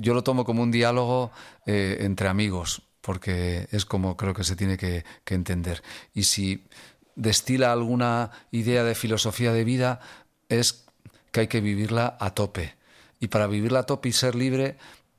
[0.00, 1.30] yo lo tomo como un diálogo
[1.66, 5.82] eh, entre amigos, porque es como creo que se tiene que, que entender.
[6.14, 6.64] Y si
[7.16, 10.00] destila alguna idea de filosofía de vida,
[10.48, 10.86] es
[11.32, 12.74] que hay que vivirla a tope.
[13.20, 14.78] Y para vivirla a tope y ser libre,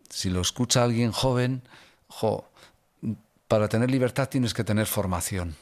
[0.10, 1.62] si lo escucha alguien joven,
[2.08, 2.50] jo,
[3.48, 5.56] para tener libertad tienes que tener formación,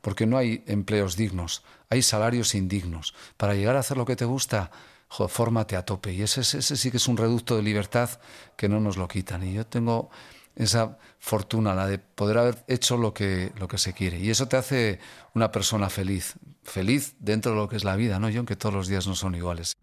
[0.00, 3.14] porque no hay empleos dignos, hay salarios indignos.
[3.36, 4.70] Para llegar a hacer lo que te gusta,
[5.14, 6.12] jo, fórmate a tope.
[6.12, 8.10] Y ese, ese sí que es un reducto de libertad
[8.56, 9.46] que no nos lo quitan.
[9.46, 10.10] Y yo tengo
[10.56, 14.18] esa fortuna, la de poder haber hecho lo que, lo que se quiere.
[14.18, 14.98] Y eso te hace
[15.34, 18.28] una persona feliz, feliz dentro de lo que es la vida, ¿no?
[18.28, 19.76] Yo, aunque todos los días no son iguales.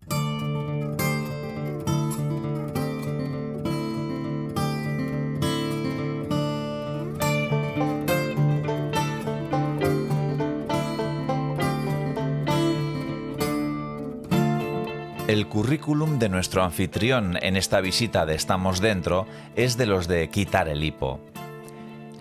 [15.52, 20.70] Currículum de nuestro anfitrión en esta visita de Estamos Dentro es de los de quitar
[20.70, 21.20] el hipo.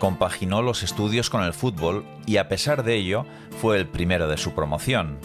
[0.01, 3.27] Compaginó los estudios con el fútbol y a pesar de ello
[3.61, 5.21] fue el primero de su promoción.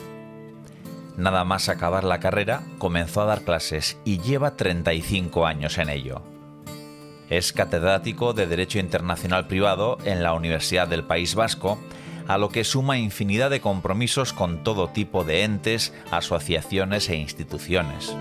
[1.18, 6.22] Nada más acabar la carrera, comenzó a dar clases y lleva 35 años en ello.
[7.32, 11.80] Es catedrático de Derecho Internacional Privado en la Universidad del País Vasco
[12.28, 18.16] a lo que suma infinidad de compromisos con todo tipo de entes, asociaciones e instituciones.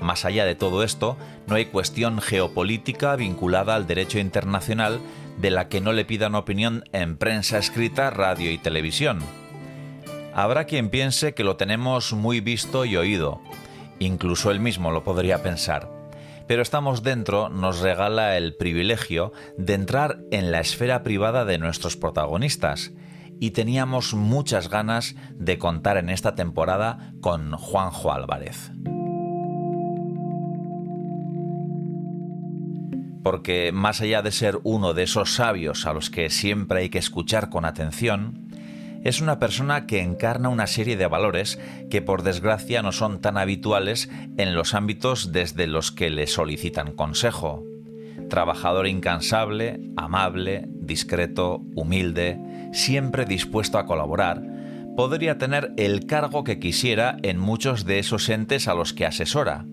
[0.00, 5.00] Más allá de todo esto, no hay cuestión geopolítica vinculada al derecho internacional
[5.38, 9.20] de la que no le pidan opinión en prensa escrita, radio y televisión.
[10.34, 13.40] Habrá quien piense que lo tenemos muy visto y oído.
[13.98, 15.93] Incluso él mismo lo podría pensar
[16.46, 21.96] pero estamos dentro nos regala el privilegio de entrar en la esfera privada de nuestros
[21.96, 22.92] protagonistas
[23.40, 28.70] y teníamos muchas ganas de contar en esta temporada con Juanjo Álvarez.
[33.22, 36.98] Porque más allá de ser uno de esos sabios a los que siempre hay que
[36.98, 38.43] escuchar con atención,
[39.04, 41.60] es una persona que encarna una serie de valores
[41.90, 46.92] que por desgracia no son tan habituales en los ámbitos desde los que le solicitan
[46.92, 47.62] consejo.
[48.30, 52.40] Trabajador incansable, amable, discreto, humilde,
[52.72, 54.42] siempre dispuesto a colaborar,
[54.96, 59.66] podría tener el cargo que quisiera en muchos de esos entes a los que asesora.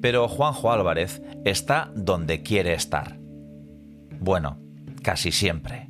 [0.00, 3.18] Pero Juanjo Álvarez está donde quiere estar.
[4.20, 4.60] Bueno,
[5.02, 5.89] casi siempre.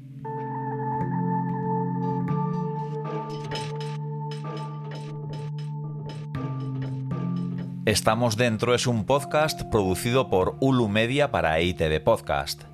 [7.87, 12.65] Estamos Dentro es un podcast producido por Ulu Media para EITV Podcast.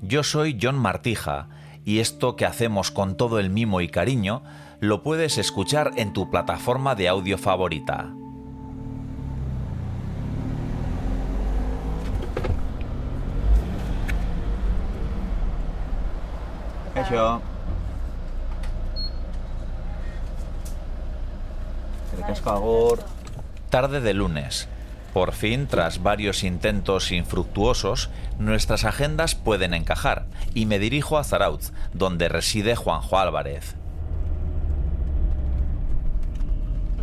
[0.00, 1.50] Yo soy John Martija
[1.84, 4.42] y esto que hacemos con todo el mimo y cariño
[4.80, 8.14] lo puedes escuchar en tu plataforma de audio favorita.
[16.94, 17.42] Eso.
[23.70, 24.68] Tarde de lunes.
[25.12, 31.72] Por fin, tras varios intentos infructuosos, nuestras agendas pueden encajar y me dirijo a Zarauz,
[31.94, 33.76] donde reside Juanjo Álvarez.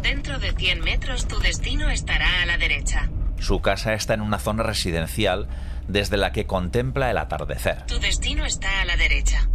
[0.01, 3.09] Dentro de 100 metros tu destino estará a la derecha.
[3.40, 5.47] Su casa está en una zona residencial
[5.88, 7.85] desde la que contempla el atardecer.
[7.88, 9.50] Tu destino está a la derecha.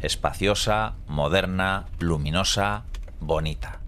[0.00, 2.84] Espaciosa, moderna, luminosa,
[3.20, 3.80] bonita.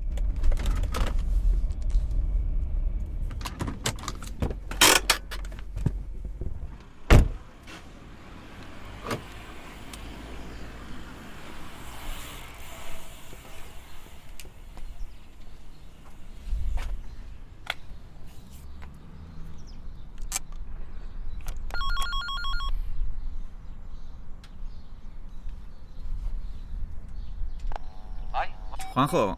[28.98, 29.36] Juanjo.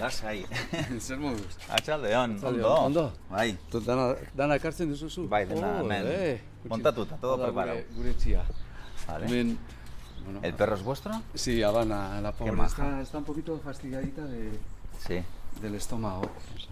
[0.00, 0.44] Lasai.
[1.00, 1.56] Zer moduz?
[1.70, 2.74] Atxaldeon, ondo.
[2.74, 3.12] Ondo?
[3.30, 5.28] Bai, Tu dana, dana ekartzen duzuzu?
[5.28, 6.06] Bai, dena Oh, hemen.
[6.06, 7.78] eh, Montatuta, todo preparado.
[7.94, 8.14] Gure,
[9.06, 9.56] vale.
[10.26, 11.12] Bueno, ¿El perro es vuestro?
[11.34, 14.50] Sí, Habana, la pobre está, está un poquito fastidiadita de,
[14.98, 15.20] Sí.
[15.62, 16.22] del estómago.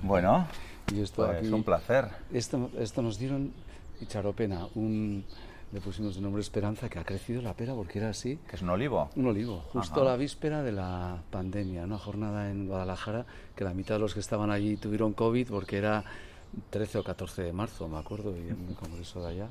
[0.03, 0.47] Bueno,
[0.93, 2.09] y esto pues aquí, un placer.
[2.33, 3.53] Esto, esto nos dieron
[4.01, 5.25] itxaropena, un
[5.73, 8.39] le pusimos de nombre Esperanza, que ha crecido la pera porque era así.
[8.49, 9.11] ¿Que es un olivo?
[9.17, 10.11] Un olivo, justo Ajá.
[10.11, 14.21] la víspera de la pandemia, una jornada en Guadalajara que la mitad de los que
[14.21, 16.05] estaban allí tuvieron COVID porque era
[16.71, 19.49] 13 o 14 de marzo, me acuerdo, y en un congreso de allá.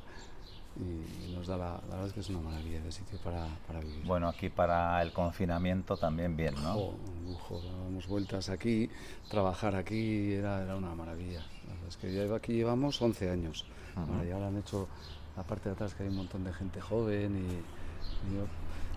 [0.79, 3.79] Y, nos da la, la verdad es que es una maravilla de sitio para, para
[3.79, 4.03] vivir.
[4.05, 6.75] Bueno, aquí para el confinamiento también bien, ¿no?
[6.75, 8.89] Oh, un lujo, dábamos vueltas aquí,
[9.29, 11.41] trabajar aquí era, era una maravilla.
[11.67, 13.65] La verdad es que ya aquí llevamos 11 años.
[13.95, 14.87] Ahora ya ahora han hecho
[15.35, 18.47] la parte de atrás que hay un montón de gente joven y, y yo-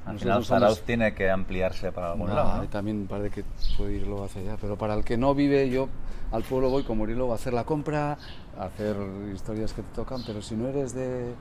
[0.07, 2.69] Al final Zarauz tiene que ampliarse para algún no, lado, ¿no?
[2.69, 3.45] También parece que
[3.77, 5.89] puede ir luego hacia allá, pero para el que no vive, yo
[6.33, 8.17] al pueblo voy como ir luego a hacer la compra,
[8.59, 8.97] a hacer
[9.35, 11.35] historias que te tocan, pero si no eres de,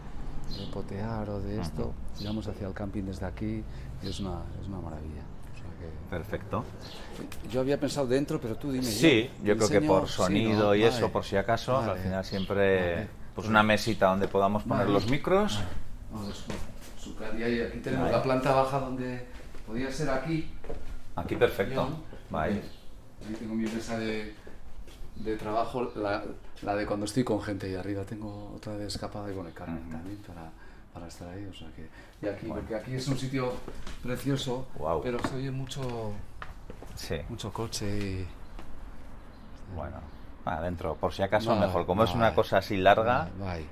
[0.49, 3.63] de potear o de esto, tiramos hacia el camping desde aquí
[4.03, 5.21] y es una, es una maravilla.
[5.53, 6.63] O sea que- Perfecto.
[7.51, 8.85] yo había pensado dentro, pero tú dime.
[8.85, 10.75] Sí, ¿te yo creo que por Sí, sonido ¿no?
[10.75, 10.95] y Vale.
[10.95, 13.07] eso, por si acaso, al final siempre Vale.
[13.35, 15.59] pues una mesita donde podamos poner los micros.
[16.11, 16.45] Vamos,
[17.37, 19.25] y aquí tenemos la planta baja donde
[19.67, 20.49] podía ser aquí.
[21.15, 21.87] Aquí perfecto.
[22.29, 22.61] Vale.
[23.27, 24.33] Ahí tengo mi mesa de,
[25.15, 26.23] de trabajo, la,
[26.61, 29.53] la de cuando estoy con gente y arriba tengo otra de escapada y bueno, y
[29.53, 29.89] carne Ujú.
[29.91, 30.49] también para,
[30.93, 31.45] para estar ahí.
[31.45, 31.87] O sea que,
[32.25, 33.53] y aquí, porque aquí es un sitio
[34.01, 34.65] precioso,
[35.03, 36.11] pero se oye mucho,
[36.95, 37.17] Sí.
[37.29, 38.27] mucho coche y...
[39.75, 39.97] Bueno,
[40.45, 41.85] adentro, por si acaso mejor.
[41.85, 43.65] Como es una cosa así larga, Bye.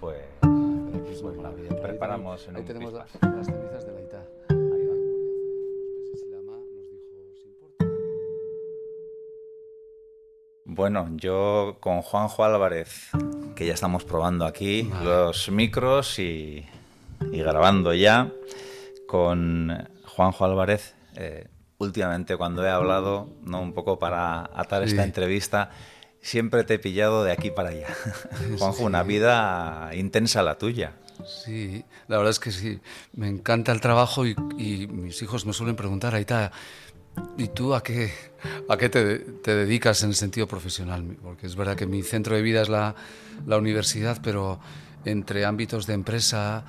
[0.00, 3.34] pues Pero aquí es una Bueno, ahí preparamos tenemos- en ahí un tenemos la- pispas.
[3.36, 4.21] las cenizas de la Ita.
[10.74, 13.10] Bueno, yo con Juanjo Álvarez,
[13.54, 15.04] que ya estamos probando aquí Vale.
[15.04, 16.64] los micros y,
[17.30, 18.32] y grabando ya,
[19.06, 23.60] con Juanjo Álvarez, eh, últimamente cuando he hablado, ¿no?
[23.60, 25.68] un poco para atar esta entrevista,
[26.22, 27.88] siempre te he pillado de aquí para allá.
[28.58, 30.94] Juanjo, una vida intensa la tuya.
[31.26, 32.80] Sí, la verdad es que sí.
[33.12, 36.50] Me encanta el trabajo y, y mis hijos me suelen preguntar, Aita,
[37.36, 38.10] ¿y tú a qué,
[38.68, 41.16] a qué te, te dedicas en el sentido profesional?
[41.22, 42.94] Porque es verdad que mi centro de vida es la,
[43.46, 44.60] la universidad, pero
[45.04, 46.64] entre ámbitos de empresa,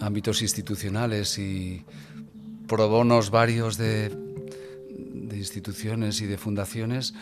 [0.00, 1.84] ámbitos institucionales y
[2.66, 7.14] pro bonos varios de, de instituciones y de fundaciones,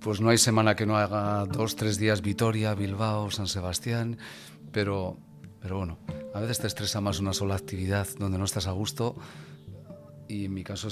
[0.00, 4.18] pues no hay semana que no haga dos, tres días Vitoria, Bilbao, San Sebastián,
[4.72, 5.18] pero,
[5.60, 5.98] pero bueno,
[6.34, 9.16] a veces te estresa más una sola actividad donde no estás a gusto
[10.28, 10.88] y en mi caso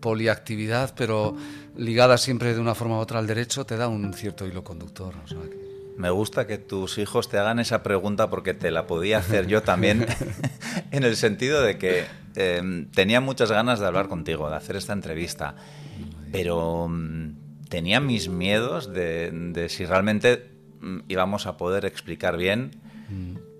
[0.00, 1.36] poliactividad, pero
[1.76, 5.14] ligada siempre de una forma u otra al derecho, te da un cierto hilo conductor.
[5.24, 5.64] o sea que-
[5.96, 9.62] Me gusta que tus hijos te hagan esa pregunta porque te la podía hacer yo
[9.62, 10.06] también,
[10.90, 12.04] en el sentido de que
[12.36, 15.54] eh, tenía muchas ganas de hablar contigo, de hacer esta entrevista,
[16.32, 20.50] pero mm, tenía mis miedos de, de si realmente
[20.80, 22.72] mm, íbamos a poder explicar bien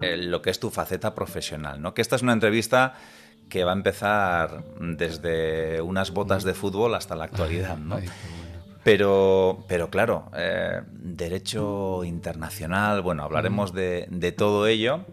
[0.01, 1.95] eh, lo que es tu faceta profesional, ¿no?
[1.95, 2.95] Que esta es una entrevista
[3.49, 7.99] que va a empezar desde unas botas de fútbol hasta la actualidad, ¿no?
[8.83, 15.07] Pero, pero claro, eh, derecho internacional, bueno, hablaremos de, de todo ello,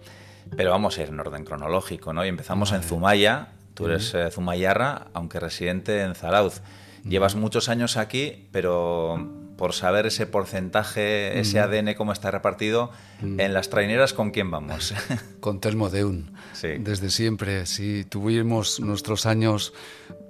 [0.58, 2.26] pero vamos a ir en orden cronológico, ¿no?
[2.26, 6.62] Y empezamos en Zumaya, tú eres eh, zumayarra, aunque residente en Zarauz.
[7.06, 12.90] Llevas muchos años aquí, pero por saber ese porcentaje, ese ADN, cómo está repartido,
[13.22, 14.92] en las traineras, ¿con quién vamos?
[15.40, 16.70] Con Telmo Deun, Sí.
[16.80, 19.72] desde siempre, sí, tuvimos nuestros años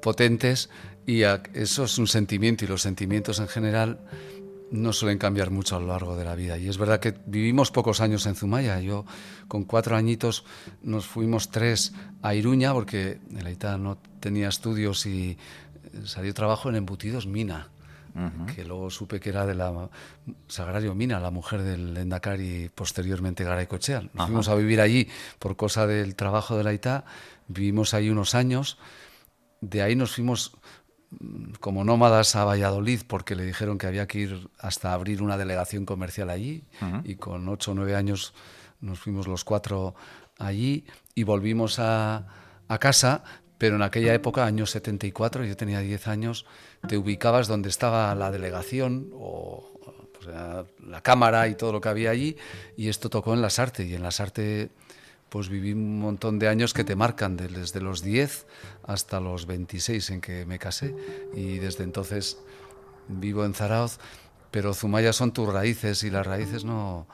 [0.02, 0.70] potentes
[1.08, 1.22] y
[1.54, 4.02] eso es un sentimiento y los sentimientos en general
[4.70, 6.58] no suelen cambiar mucho a lo largo de la vida.
[6.58, 8.82] Y es verdad que vivimos pocos años en Zumaya.
[8.82, 9.06] Yo
[9.48, 10.44] con cuatro añitos
[10.84, 15.38] nos fuimos tres a Iruña porque el Aita no tenía estudios y
[15.94, 17.70] eh, salió trabajo en Embutidos Mina
[18.56, 19.90] que luego supe que era de la
[20.48, 24.02] Sagrario Mina, la mujer del Endacari posteriormente Garay Cochea.
[24.02, 24.26] Nos Ajá.
[24.28, 25.08] fuimos a vivir allí
[25.40, 27.06] por cosa del trabajo de la ITA,
[27.48, 28.78] vivimos ahí unos años,
[29.62, 30.54] de ahí nos fuimos
[31.20, 35.38] mm, como nómadas a Valladolid porque le dijeron que había que ir hasta abrir una
[35.38, 37.02] delegación comercial allí Ujú.
[37.04, 38.34] y con ocho o nueve años
[38.82, 39.94] nos fuimos los cuatro
[40.40, 42.26] allí y volvimos a,
[42.68, 43.24] a casa,
[43.62, 46.48] pero en aquella época, años 74, yo tenía 10 años,
[46.88, 49.70] te ubicabas donde estaba la delegación o
[50.88, 52.38] la cámara y todo lo que había allí
[52.76, 54.70] y esto tocó en Las Artes y en Las Artes
[55.30, 58.48] pues viví un montón de años que te marcan, de- desde los 10
[58.84, 60.96] hasta los 26 en que me casé
[61.36, 62.40] y desde entonces
[63.08, 64.00] vivo en Zarauz,
[64.50, 67.08] pero Zumaya son tus raíces y las raíces no,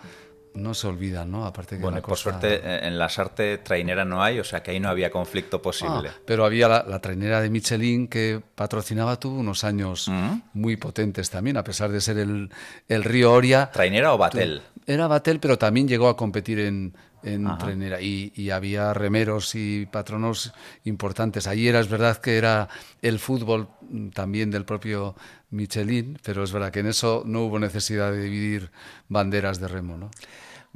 [0.58, 1.46] no se olvidan, ¿no?
[1.46, 4.44] Aparte que Bueno, la y por suerte eh, en las artes trainera no hay, o
[4.44, 6.10] sea que ahí no había conflicto posible.
[6.10, 10.42] Ah, pero había la, la trainera de Michelin que patrocinaba, tuvo unos años Mm.
[10.54, 12.50] muy potentes también, a pesar de ser el,
[12.88, 13.70] el río Oria.
[13.72, 14.62] ¿Trainera o batel?
[14.86, 20.54] Era Batel, pero también llegó a competir en, en trenera y, había remeros y patronos
[20.86, 21.46] importantes.
[21.46, 22.70] Allí era, es verdad que era
[23.02, 23.68] el fútbol
[24.14, 25.14] también del propio
[25.50, 28.72] Michelin, pero es verdad que en eso no hubo necesidad de dividir
[29.10, 29.98] banderas de remo.
[29.98, 30.10] ¿no?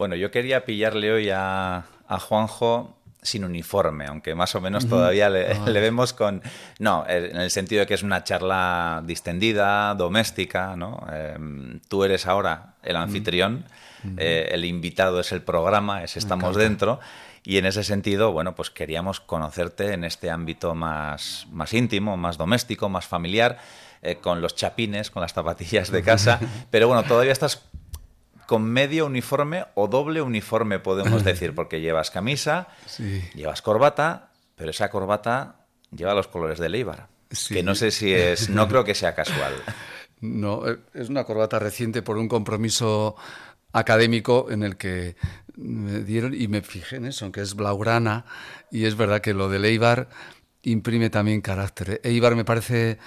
[0.01, 5.29] Bueno, yo quería pillarle hoy a, a Juanjo sin uniforme, aunque más o menos todavía
[5.29, 6.41] le, vemos con...
[6.79, 11.05] No, en el sentido de que es una charla distendida, doméstica, ¿no?
[11.13, 13.65] Em, tú eres ahora el anfitrión,
[14.17, 16.99] eh, el invitado es el programa, es Estamos Dentro,
[17.43, 22.39] y en ese sentido, bueno, pues queríamos conocerte en este ámbito más, más íntimo, más
[22.39, 23.59] doméstico, más familiar,
[24.01, 26.39] eh, con los chapines, con las zapatillas de casa,
[26.71, 27.69] pero bueno, todavía estás
[28.51, 32.67] con medio uniforme o doble uniforme, podemos decir, porque llevas camisa,
[33.33, 37.07] llevas corbata, pero esa corbata lleva los colores de Leibar.
[37.47, 39.53] Que no sé si es, no creo que sea casual.
[40.23, 40.61] No,
[40.93, 43.15] es una corbata reciente por un compromiso
[43.73, 45.15] académico en el que
[45.55, 48.25] me dieron y me fijé en eso, que es blaugrana
[48.69, 50.09] y es verdad que lo de Eibar
[50.61, 52.01] imprime también carácter.
[52.03, 52.99] Eibar me parece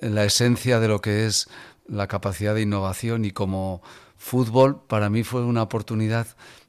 [0.00, 1.48] la esencia de lo que es
[1.88, 3.82] la capacidad de innovación y como
[4.24, 6.26] Fútbol para mí fue una oportunidad.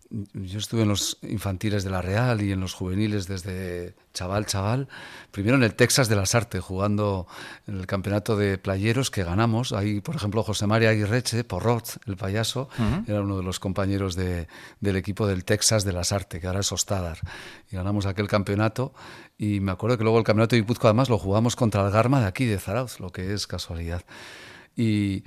[0.09, 4.89] Yo estuve en los infantiles de la Real y en los juveniles desde chaval, chaval.
[5.31, 7.27] Primero en el Texas de las Artes, jugando
[7.65, 9.71] en el campeonato de playeros que ganamos.
[9.71, 12.67] Ahí, por ejemplo, José María Aguirreche, Porrot, el payaso,
[13.07, 14.49] era uno de los compañeros de,
[14.81, 17.19] del equipo del Texas de las Artes, que ahora es Ostadar.
[17.71, 18.93] Y ganamos aquel campeonato.
[19.37, 22.19] Y me acuerdo que luego el campeonato de Guipúzcoa, además, lo jugamos contra el Garma
[22.19, 24.03] de aquí, de Zarauz, lo que es casualidad.
[24.75, 25.23] Y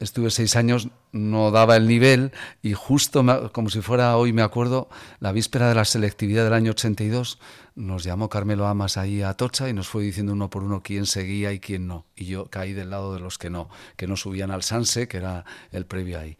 [0.00, 4.88] estuve seis años, no daba el nivel y justo, como si fuera hoy me acuerdo,
[5.20, 7.38] la víspera de la selectividad del año 82,
[7.74, 11.06] nos llamó Carmelo Amas ahí a Tocha y nos fue diciendo uno por uno quién
[11.06, 12.06] seguía y quién no.
[12.16, 15.18] Y yo caí del lado de los que no, que no subían al Sanse, que
[15.18, 16.36] era el previo ahí.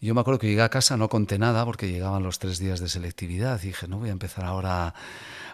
[0.00, 2.58] Y yo me acuerdo que llegué a casa, no conté nada porque llegaban los tres
[2.58, 4.94] días de selectividad y dije, no voy a empezar ahora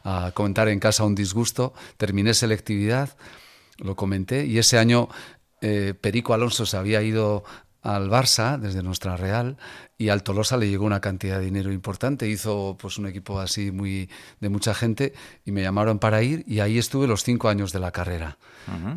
[0.03, 1.73] a, a comentar en casa un disgusto.
[1.97, 3.17] Terminé selectividad
[3.79, 5.09] lo comenté y ese año
[5.61, 7.45] eh, Perico Alonso se había ido
[7.83, 9.57] al Barça desde nuestra Real
[9.97, 13.71] y al Tolosa le llegó una cantidad de dinero importante, hizo pues un equipo así
[13.71, 14.11] muy
[14.41, 17.81] de mucha gente y me llamaron para ir y ahí estuve los cinco años de
[17.81, 18.37] la carrera.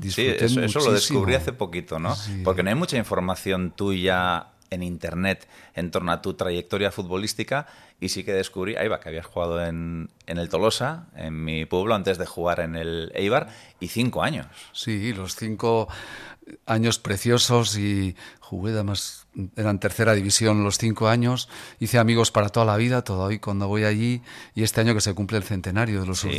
[0.01, 2.15] Sí, eso, lo descubrí hace poquito, ¿no?
[2.43, 7.67] Porque no hay mucha información tuya en internet en torno a tu trayectoria futbolística
[7.99, 11.65] y sí que descubrí, ahí va, que habías jugado en, en, el Tolosa, en mi
[11.65, 13.49] pueblo, antes de jugar en el Eibar,
[13.79, 14.47] y cinco años.
[14.71, 15.87] Sí, los cinco
[16.65, 22.65] años preciosos y jugué además, eran tercera división los cinco años, hice amigos para toda
[22.65, 24.21] la vida, todo hoy cuando voy allí
[24.55, 26.29] y este año que se cumple el centenario de los sí.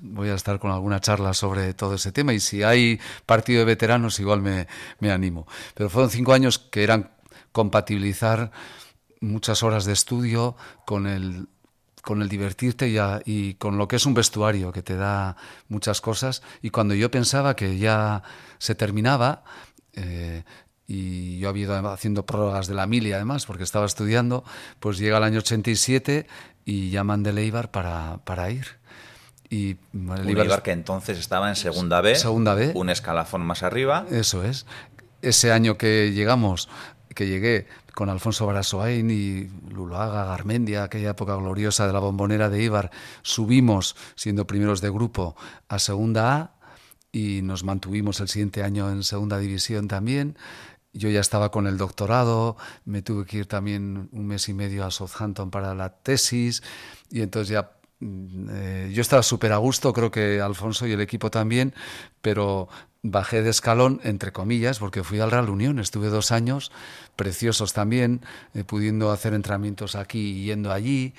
[0.00, 3.66] voy a estar con alguna charla sobre todo ese tema y si hay partido de
[3.66, 4.66] veteranos igual me,
[5.00, 5.46] me animo.
[5.74, 7.10] Pero fueron cinco años que eran
[7.52, 8.50] compatibilizar
[9.20, 10.56] muchas horas de estudio
[10.86, 11.48] con el
[12.08, 12.88] con el divertirte
[13.26, 15.36] y, con lo que es un vestuario que te da
[15.68, 16.42] muchas cosas.
[16.62, 18.22] Y cuando yo pensaba que ya
[18.56, 19.44] se terminaba,
[19.92, 20.42] eh,
[20.86, 24.42] y yo había ido haciendo prórrogas de la mili además, porque estaba estudiando,
[24.80, 26.26] pues llega el año 87
[26.64, 28.78] y llaman de Leibar para, para ir.
[29.50, 34.06] Y el que entonces estaba en segunda B, segunda B, un escalafón más arriba.
[34.10, 34.64] Eso es.
[35.20, 36.70] Ese año que llegamos,
[37.18, 42.62] que llegué, con Alfonso Barasoain y Lulaga, Garmendia, aquella época gloriosa de la bombonera de
[42.62, 45.34] Ibar, subimos, siendo primeros de grupo,
[45.68, 46.54] a Segunda A
[47.10, 50.38] y nos mantuvimos el siguiente año en Segunda División también.
[50.92, 54.84] Yo ya estaba con el doctorado, me tuve que ir también un mes y medio
[54.84, 56.62] a Southampton para la tesis
[57.10, 61.00] y entonces ya mm, eh, yo estaba súper a gusto, creo que Alfonso y el
[61.00, 61.74] equipo también,
[62.22, 62.68] pero
[63.02, 66.72] bajé de escalón, entre comillas, porque fui al Real Unión, estuve dos años,
[67.16, 68.20] preciosos también,
[68.54, 71.14] eh, pudiendo hacer entrenamientos aquí y yendo allí.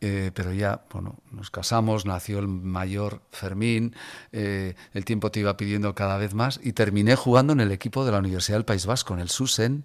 [0.00, 3.96] Eh, pero ya, bueno, nos casamos, nació el mayor Fermín,
[4.30, 8.04] eh, el tiempo te iba pidiendo cada vez más y terminé jugando en el equipo
[8.04, 9.84] de la Universidad del País Vasco, en el SUSEN,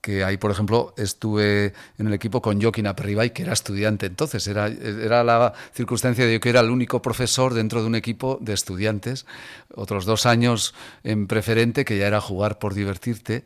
[0.00, 4.46] que ahí, por ejemplo, estuve en el equipo con Joaquín Aperribay, que era estudiante entonces.
[4.46, 8.52] Era, era la circunstancia de que era el único profesor dentro de un equipo de
[8.52, 9.26] estudiantes.
[9.74, 13.44] Otros dos años en preferente, que ya era jugar por divertirte.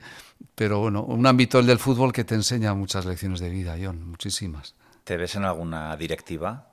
[0.55, 4.07] Pero bueno, un ámbito el del fútbol que te enseña muchas lecciones de vida, John,
[4.07, 4.75] muchísimas.
[5.05, 6.69] ¿Te ves en alguna directiva?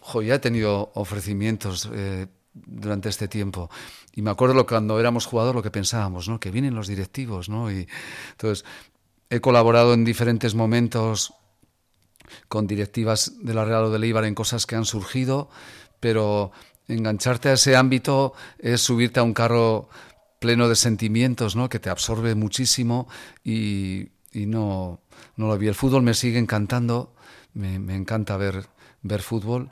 [0.00, 1.88] Jo, ya he tenido ofrecimientos.
[1.92, 3.70] Eh, durante este tiempo.
[4.14, 6.40] Y me acuerdo lo, cuando éramos jugadores lo que pensábamos, ¿no?
[6.40, 7.70] Que vienen los directivos, ¿no?
[7.70, 7.88] Y
[8.32, 8.64] entonces
[9.30, 11.34] he colaborado en diferentes momentos
[12.48, 15.50] con directivas de la Real o del Eibar en cosas que han surgido,
[16.00, 16.52] pero
[16.88, 19.88] engancharte a ese ámbito es subirte a un carro
[20.40, 21.68] pleno de sentimientos, ¿no?
[21.68, 23.08] Que te absorbe muchísimo
[23.42, 25.00] y y no,
[25.36, 25.68] no lo vi.
[25.68, 27.14] El fútbol me sigue encantando,
[27.54, 28.66] me, me encanta ver,
[29.02, 29.70] ver fútbol,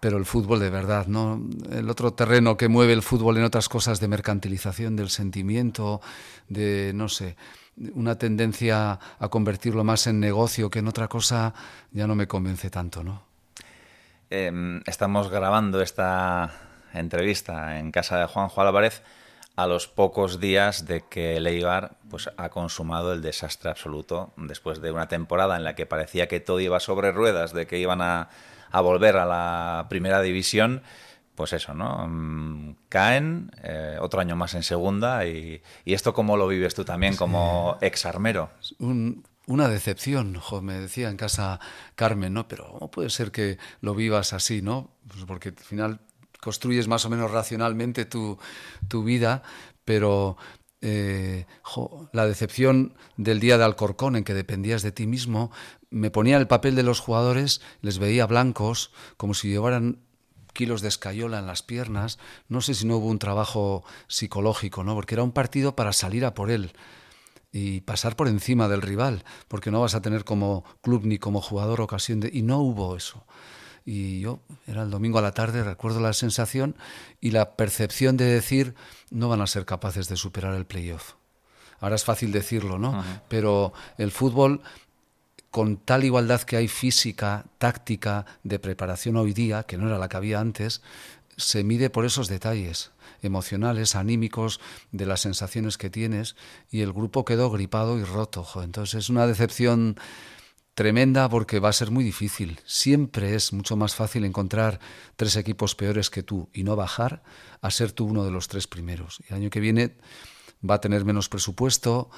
[0.00, 1.40] pero el fútbol de verdad, ¿no?
[1.70, 6.00] El otro terreno que mueve el fútbol en otras cosas de mercantilización del sentimiento,
[6.48, 7.36] de, no sé,
[7.94, 11.54] una tendencia a convertirlo más en negocio que en otra cosa,
[11.92, 13.22] ya no me convence tanto, ¿no?
[14.30, 16.52] Em, estamos grabando esta
[16.92, 19.02] entrevista en casa de Juanjo Álvarez
[19.56, 24.90] a los pocos días de que Leibar pues, ha consumado el desastre absoluto después de
[24.90, 28.30] una temporada en la que parecía que todo iba sobre ruedas, de que iban a
[28.74, 30.82] a volver a la primera división,
[31.36, 32.08] pues eso, ¿no?
[32.08, 37.14] Mm, caen, eh, otro año más en segunda y, esto cómo lo vives tú también
[37.14, 38.50] como ex armero.
[39.46, 41.60] una decepción, me decía en casa
[41.94, 42.48] Carmen, ¿no?
[42.48, 44.90] Pero ¿cómo puede ser que lo vivas así, ¿no?
[45.06, 46.00] Pues porque al final
[46.40, 48.38] construyes más o menos racionalmente tu,
[48.88, 49.44] tu vida,
[49.84, 50.36] pero
[50.86, 51.46] eh,
[52.12, 55.50] la decepción del día de Alcorcón en que dependías de ti mismo,
[55.88, 60.00] me ponía el papel de los jugadores, les veía blancos, como si llevaran
[60.52, 62.18] kilos de escayola en las piernas.
[62.48, 64.94] No sé si no hubo un trabajo psicológico, ¿no?
[64.94, 66.72] Porque era un partido para salir a por él
[67.50, 71.40] y pasar por encima del rival, porque no vas a tener como club ni como
[71.40, 72.30] jugador ocasión de...
[72.30, 73.24] Y no hubo eso.
[73.84, 76.74] Y yo, era el domingo a la tarde, recuerdo la sensación
[77.20, 78.74] y la percepción de decir,
[79.10, 81.14] no van a ser capaces de superar el playoff.
[81.80, 83.04] Ahora es fácil decirlo, ¿no?
[83.28, 84.62] Pero el fútbol
[85.50, 90.08] con tal igualdad que hay física, táctica, de preparación hoy día, que no era la
[90.08, 90.82] que había antes,
[91.36, 92.90] se mide por esos detalles
[93.22, 94.60] emocionales, anímicos,
[94.92, 96.36] de las sensaciones que tienes,
[96.70, 98.46] y el grupo quedó gripado y roto.
[98.62, 99.96] Entonces es una decepción
[100.74, 102.60] tremenda porque va a ser muy difícil.
[102.66, 104.80] Siempre es mucho más fácil encontrar
[105.16, 107.22] tres equipos peores que tú y no bajar
[107.60, 109.20] a ser tú uno de los tres primeros.
[109.20, 109.96] Y el año que viene
[110.68, 112.10] va a tener menos presupuesto.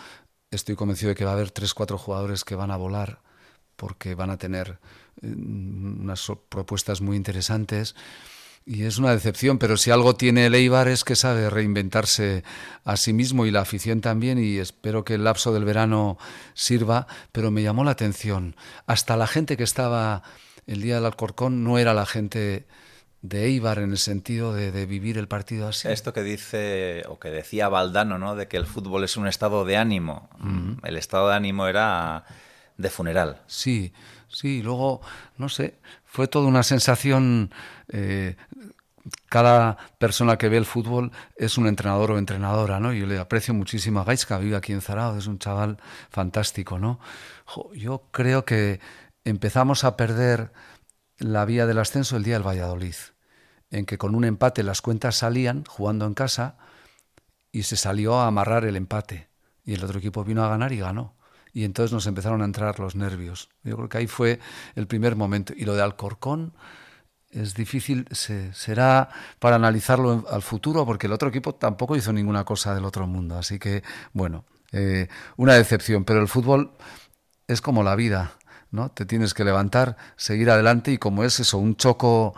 [0.50, 3.20] Estoy convencido de que va a haber tres, cuatro jugadores que van a volar
[3.76, 4.78] porque van a tener
[5.20, 7.94] eh, unas propuestas muy interesantes.
[8.68, 12.42] Y es una decepción, pero si algo tiene el Eibar es que sabe reinventarse
[12.84, 16.18] a sí mismo y la afición también, y espero que el lapso del verano
[16.52, 18.56] sirva, pero me llamó la atención.
[18.86, 20.24] Hasta la gente que estaba
[20.66, 22.66] el día del Alcorcón no era la gente
[23.22, 25.86] de Eibar en el sentido de, vivir el partido así.
[25.86, 28.34] Esto que dice, o que decía Valdano, ¿no?
[28.34, 30.28] de que el fútbol es un estado de ánimo.
[30.82, 32.24] El estado de ánimo era
[32.76, 33.42] de funeral.
[33.46, 33.92] Sí,
[34.28, 35.00] sí, luego,
[35.38, 37.50] no sé, fue toda una sensación.
[37.88, 38.36] Eh,
[39.36, 42.94] cada persona que ve el fútbol es un entrenador o entrenadora, ¿no?
[42.94, 45.76] Yo le aprecio muchísimo a Gaisca, vive aquí en Zarao, es un chaval
[46.08, 46.98] fantástico, ¿no?
[47.74, 48.80] yo creo que
[49.24, 50.52] empezamos a perder
[51.18, 52.94] la vía del ascenso el día del Valladolid,
[53.70, 56.56] en que con un empate las cuentas salían jugando en casa
[57.52, 59.28] y se salió a amarrar el empate
[59.66, 61.14] y el otro equipo vino a ganar y ganó
[61.52, 63.50] y entonces nos empezaron a entrar los nervios.
[63.64, 64.40] Yo creo que ahí fue
[64.76, 65.52] el primer momento.
[65.54, 66.54] Y lo de Alcorcón
[67.36, 72.74] es difícil, será para analizarlo al futuro, porque el otro equipo tampoco hizo ninguna cosa
[72.74, 73.36] del otro mundo.
[73.36, 76.04] Así que, bueno, eh, una decepción.
[76.04, 76.72] Pero el fútbol
[77.46, 78.32] es como la vida,
[78.70, 78.90] ¿no?
[78.90, 82.34] Te tienes que levantar, seguir adelante y como es eso, un choco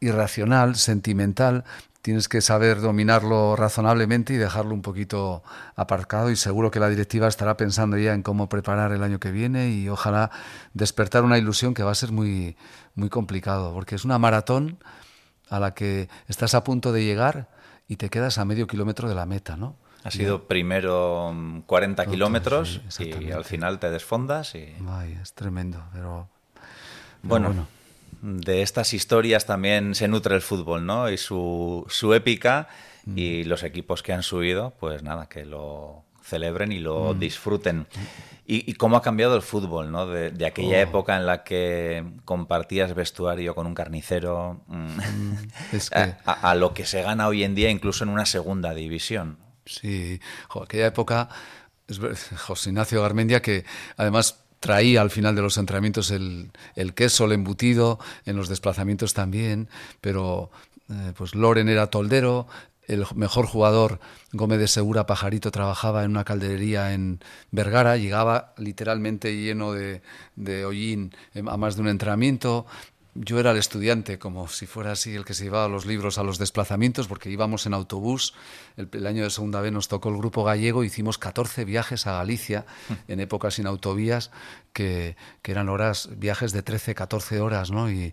[0.00, 1.64] irracional, sentimental,
[2.04, 5.42] tienes que saber dominarlo razonablemente y dejarlo un poquito
[5.74, 9.30] aparcado y seguro que la directiva estará pensando ya en cómo preparar el año que
[9.30, 10.30] viene y ojalá
[10.74, 12.58] despertar una ilusión que va a ser muy,
[12.94, 14.76] muy complicado, porque es una maratón
[15.48, 17.48] a la que estás a punto de llegar
[17.88, 19.74] y te quedas a medio kilómetro de la meta, ¿no?
[20.02, 24.74] Ha sido primero 40 kilómetros y al final te desfondas y...
[24.86, 26.28] Ay, es tremendo, pero...
[27.22, 27.66] bueno
[28.24, 31.10] de estas historias también se nutre el fútbol, ¿no?
[31.10, 32.68] Y su, su épica
[33.04, 33.18] mm.
[33.18, 37.18] y los equipos que han subido, pues nada, que lo celebren y lo mm.
[37.18, 37.86] disfruten.
[38.46, 40.06] Y, cómo ha cambiado el fútbol, ¿no?
[40.06, 40.80] De, aquella oh.
[40.80, 44.98] época en la que compartías vestuario con un carnicero mm,
[46.24, 49.38] a, lo que se gana hoy en día incluso en una segunda división.
[49.66, 50.18] Sí,
[50.62, 51.28] aquella época,
[52.38, 53.64] José Ignacio Garmendia, que
[53.98, 56.50] además traía al final de los entrenamientos el,
[56.94, 59.68] queso, el embutido, en los desplazamientos también,
[60.00, 60.50] pero
[60.88, 62.46] eh, pues Loren era toldero,
[62.86, 64.00] el mejor jugador,
[64.32, 70.00] Gómez de Segura Pajarito, trabajaba en una calderería en Vergara, llegaba literalmente lleno de,
[70.34, 72.64] de hollín a más de un entrenamiento,
[73.14, 76.24] yo era el estudiante, como si fuera así el que se llevaba los libros a
[76.24, 78.34] los desplazamientos, porque íbamos en autobús.
[78.76, 82.66] El, año de segunda vez nos tocó el grupo gallego, hicimos 14 viajes a Galicia
[83.08, 84.30] en épocas sin autovías,
[84.72, 87.88] que, eran horas, viajes de 13, 14 horas, ¿no?
[87.90, 88.12] Y,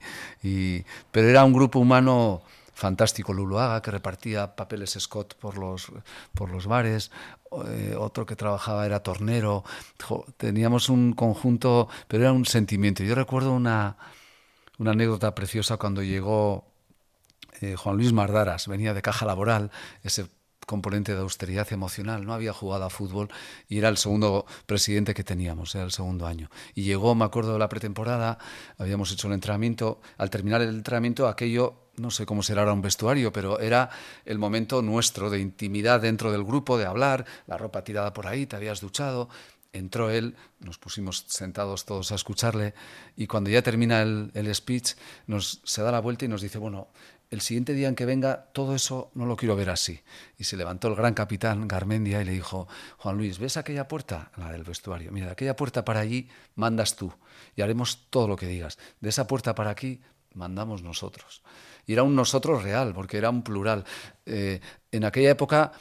[1.11, 5.91] pero era un grupo humano fantástico Luluaga, que repartía papeles Scott por los,
[6.33, 7.11] por los bares,
[7.67, 9.63] eh, otro que trabajaba era tornero.
[10.37, 13.03] teníamos un conjunto, pero era un sentimiento.
[13.03, 13.97] Yo recuerdo una,
[14.81, 16.65] una anécdota preciosa cuando llegó
[17.61, 19.69] eh, Juan Luis Mardaras, venía de Caja Laboral,
[20.01, 20.25] ese
[20.65, 23.29] componente de austeridad emocional, no había jugado a fútbol
[23.69, 26.49] y era el segundo presidente que teníamos, era el segundo año.
[26.73, 28.39] Y llegó, me acuerdo de la pretemporada,
[28.79, 32.81] habíamos hecho el entrenamiento, al terminar el entrenamiento aquello, no sé cómo será ahora un
[32.81, 33.91] vestuario, pero era
[34.25, 38.47] el momento nuestro de intimidad dentro del grupo, de hablar, la ropa tirada por ahí,
[38.47, 39.29] te habías duchado,
[39.73, 42.73] entró él, nos pusimos sentados todos a escucharle
[43.15, 44.93] y cuando ya termina el, el speech
[45.27, 46.89] nos, se da la vuelta y nos dice, bueno,
[47.31, 50.01] el siguiente día en que venga, todo eso no lo quiero ver así.
[50.37, 54.31] Y se levantó el gran capitán Garmendia y le dijo, Juan Luis, ¿ves aquella puerta?
[54.35, 55.13] La del vestuario.
[55.13, 57.13] Mira, de aquella puerta para allí mandas tú
[57.55, 58.77] y haremos todo lo que digas.
[58.99, 60.01] De esa puerta para aquí
[60.33, 61.41] mandamos nosotros.
[61.85, 63.85] Y era un nosotros real, porque era un plural.
[64.25, 64.59] Eh,
[64.91, 65.71] en aquella época,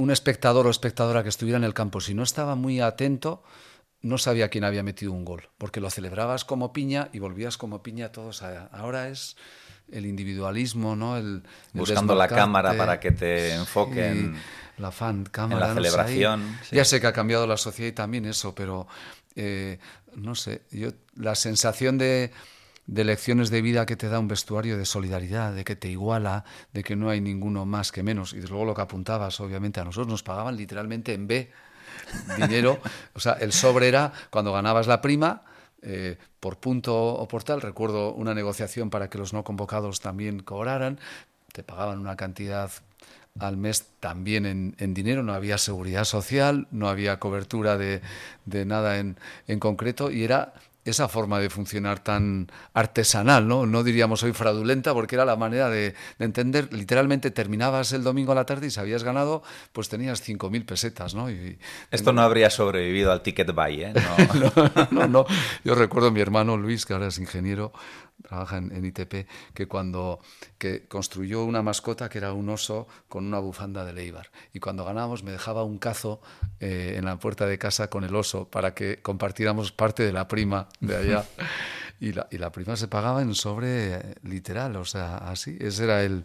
[0.00, 3.42] un espectador o espectadora que estuviera en el campo, si no estaba muy atento,
[4.00, 7.82] no sabía quién había metido un gol, porque lo celebrabas como piña y volvías como
[7.82, 8.42] piña todos.
[8.72, 9.36] Ahora es
[9.92, 11.18] el individualismo, ¿no?
[11.18, 11.42] El,
[11.74, 14.36] Buscando la cámara para que te enfoquen.
[14.78, 15.68] la fan cámara.
[15.68, 16.58] En la celebración.
[16.72, 18.88] Ya sé que ha cambiado la sociedad y también eso, pero
[19.36, 19.78] eh,
[20.14, 22.32] no sé, yo la sensación de,
[22.86, 26.44] de lecciones de vida que te da un vestuario de solidaridad, de que te iguala,
[26.72, 28.32] de que no hay ninguno más que menos.
[28.32, 31.50] Y desde luego lo que apuntabas, obviamente, a nosotros nos pagaban literalmente en B
[32.36, 32.80] dinero.
[33.14, 35.42] O sea, el sobre era cuando ganabas la prima
[35.82, 37.60] eh, por punto o por tal.
[37.60, 40.98] Recuerdo una negociación para que los no convocados también cobraran.
[41.52, 42.70] Te pagaban una cantidad
[43.38, 48.02] al mes también en, dinero, no había seguridad social, no había cobertura de,
[48.44, 49.16] de nada en,
[49.46, 50.52] en concreto y era
[50.84, 53.66] esa forma de funcionar tan artesanal, ¿no?
[53.66, 56.72] No diríamos hoy fraudulenta, porque era la manera de, entender.
[56.72, 61.14] Literalmente terminabas el domingo a la tarde y si habías ganado, pues tenías 5.000 pesetas,
[61.14, 61.30] ¿no?
[61.30, 61.58] Y,
[61.90, 63.92] Esto no habría sobrevivido al ticket buy, ¿eh?
[64.34, 65.26] no, no, no.
[65.64, 67.72] Yo recuerdo a mi hermano Luis, que ahora es ingeniero,
[68.30, 70.20] trabaja en, ITP, que cuando
[70.56, 74.30] que construyó una mascota que era un oso con una bufanda de Leibar.
[74.54, 76.20] Y cuando ganábamos me dejaba un cazo
[76.60, 80.28] eh, en la puerta de casa con el oso para que compartiéramos parte de la
[80.28, 81.24] prima de allá.
[82.02, 85.58] Y la, y la prima se pagaba en sobre eh, literal, o sea, así.
[85.60, 86.24] Ese era el,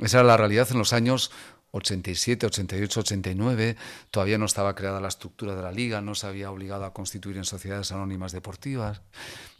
[0.00, 1.32] esa era la realidad en los años
[1.72, 3.76] 87, 88, 89,
[4.12, 7.36] todavía no estaba creada la estructura de la liga, no se había obligado a constituir
[7.36, 9.02] en sociedades anónimas deportivas.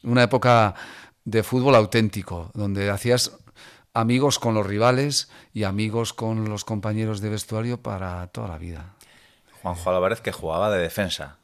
[0.03, 0.75] Una época
[1.27, 3.37] de fútbol auténtico, donde hacías
[3.93, 8.95] amigos con los rivales y amigos con los compañeros de vestuario para toda la vida.
[9.61, 11.39] Juanjo Álvarez que jugaba de defensa.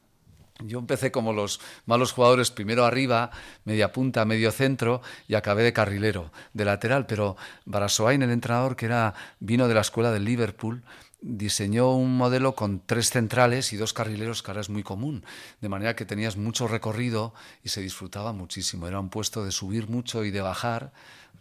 [0.60, 3.32] Yo empecé como los malos jugadores, primero arriba,
[3.64, 7.06] media punta, medio centro, y acabé de carrilero, de lateral.
[7.06, 10.84] Pero Barasoain, el entrenador que era, vino de la escuela del Liverpool,
[11.22, 15.24] diseñó un modelo con tres centrales y dos carrileros que ahora es muy común,
[15.60, 17.32] de manera que tenías mucho recorrido
[17.62, 18.88] y se disfrutaba muchísimo.
[18.88, 20.92] Era un puesto de subir mucho y de bajar,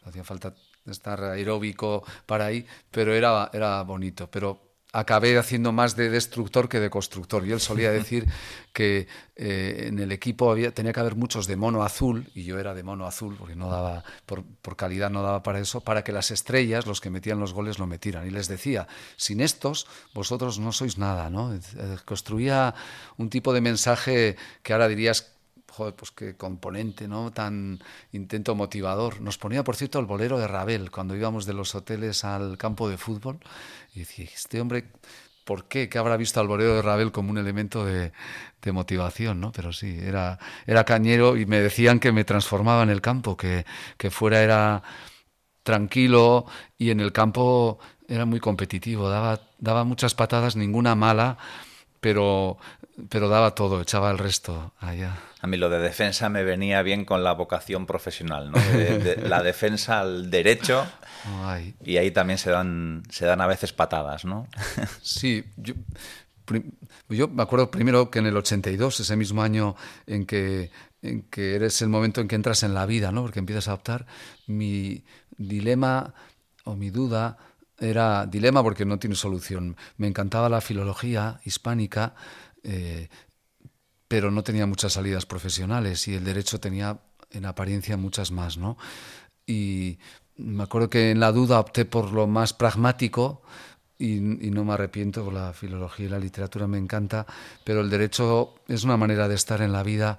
[0.06, 0.54] hacía falta
[0.86, 4.30] estar aeróbico para ahí, pero era, era bonito.
[4.30, 7.46] Pero acabé haciendo más de destructor que de constructor.
[7.46, 8.28] Y él solía decir
[8.74, 12.60] que eh, en el equipo había, tenía que haber muchos de mono azul, y yo
[12.60, 16.04] era de mono azul, porque no daba, por, por, calidad no daba para eso, para
[16.04, 18.28] que las estrellas, los que metían los goles, lo metieran.
[18.28, 21.58] Y les decía, sin estos, vosotros no sois nada, ¿no?
[22.06, 22.74] Construía
[23.18, 25.34] un tipo de mensaje que ahora dirías
[25.72, 27.32] joder, pues qué componente, ¿no?
[27.32, 27.80] Tan
[28.12, 29.22] intento motivador.
[29.22, 32.90] Nos ponía, por cierto, el bolero de Ravel cuando íbamos de los hoteles al campo
[32.90, 33.40] de fútbol.
[33.96, 34.86] Y decía, este hombre,
[35.46, 35.90] ¿por qué?
[35.90, 38.12] ¿Qué habrá visto al bolero de Ravel como un elemento de,
[38.72, 39.52] motivación, ¿no?
[39.52, 40.38] Pero sí, era,
[40.86, 43.66] cañero y me decían que me transformaba en el campo, que,
[44.12, 44.84] fuera era
[45.64, 46.46] tranquilo
[46.78, 51.38] y en el campo era muy competitivo, daba muchas patadas, ninguna mala,
[52.02, 52.58] pero,
[53.10, 55.18] pero daba todo, echaba el resto allá.
[55.42, 58.58] A mí lo de defensa me venía bien con la vocación profesional, ¿no?
[59.28, 60.86] la defensa al derecho
[61.84, 64.48] y ahí también se dan, se dan a veces patadas, ¿no?
[65.02, 65.74] Sí, yo,
[67.10, 69.76] yo me acuerdo primero que en el 82, ese mismo año
[70.06, 73.22] en que, en que eres el momento en que entras en la vida, ¿no?
[73.22, 74.06] Porque empiezas a optar,
[74.48, 75.04] mi
[75.38, 76.14] dilema
[76.66, 77.38] o mi duda
[77.80, 79.76] era dilema porque no tiene solución.
[79.98, 82.14] Me encantaba la filología hispánica,
[82.64, 83.10] eh,
[84.08, 87.00] pero no tenía muchas salidas profesionales y el derecho tenía
[87.32, 88.78] en apariencia muchas más, ¿no?
[89.46, 90.00] Y
[90.38, 93.42] me acuerdo que en la duda opté por lo más pragmático
[93.98, 97.26] y, no me arrepiento, la filología y la literatura me encanta,
[97.64, 100.18] pero el derecho es una manera de estar en la vida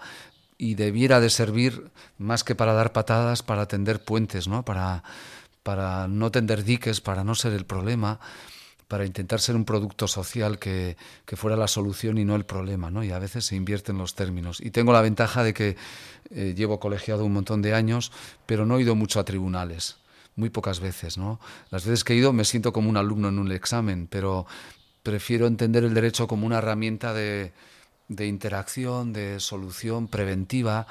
[0.56, 4.64] y debiera de servir más que para dar patadas, para tender puentes, ¿no?
[4.64, 5.02] Para,
[5.64, 8.20] para no tender diques, para no ser el problema,
[8.92, 10.98] para intentar ser un producto social que,
[11.32, 13.02] fuera la solución y no el problema, ¿no?
[13.02, 14.60] Y a veces se invierten los términos.
[14.60, 15.78] Y tengo la ventaja de que
[16.28, 18.12] eh, llevo colegiado un montón de años,
[18.44, 19.96] pero no he ido mucho a tribunales,
[20.36, 21.40] muy pocas veces, ¿no?
[21.70, 24.44] Las veces que he ido me siento como un alumno en un examen, pero
[25.02, 27.54] prefiero entender el derecho como una herramienta de,
[28.08, 30.86] de interacción, de solución preventiva,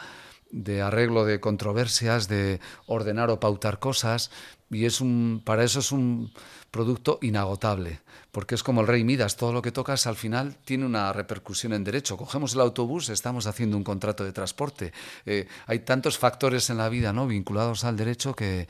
[0.50, 4.32] de arreglo de controversias, de ordenar o pautar cosas,
[4.72, 6.32] y es un, para eso es un
[6.72, 8.00] producto inagotable,
[8.32, 11.74] porque es como el rey Midas, todo lo que tocas al final tiene una repercusión
[11.74, 12.18] en derecho.
[12.18, 14.94] Cogemos el autobús, estamos haciendo un contrato de transporte.
[15.26, 17.28] Eh, hay tantos factores en la vida ¿no?
[17.28, 18.70] vinculados al derecho que,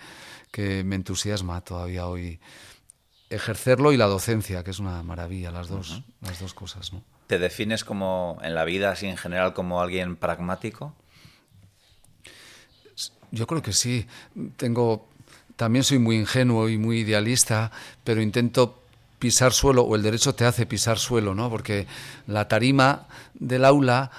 [0.52, 2.40] que me entusiasma todavía hoy
[3.30, 6.92] ejercerlo y la docencia, que es una maravilla, las dos, las dos cosas.
[6.92, 7.04] ¿no?
[7.28, 10.94] ¿Te defines como en la vida así en general como alguien pragmático?
[13.32, 14.06] Yo creo que sí.
[14.58, 15.08] Tengo
[15.62, 17.72] también soy muy ingenuo y muy idealista,
[18.04, 18.80] pero intento
[19.20, 21.52] pisar suelo o el derecho te hace pisar suelo, ¿no?
[21.52, 21.86] Porque
[22.26, 24.10] la tarima del aula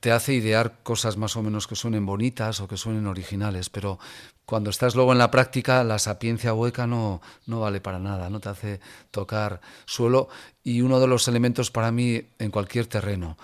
[0.00, 4.00] te hace idear cosas más o menos que suenen bonitas o que suenen originales, pero
[4.44, 8.40] cuando estás luego en la práctica, la sapiencia hueca no, no vale para nada, no
[8.40, 8.80] te hace
[9.12, 10.30] tocar suelo
[10.64, 13.38] y uno de los elementos para mí en cualquier terreno,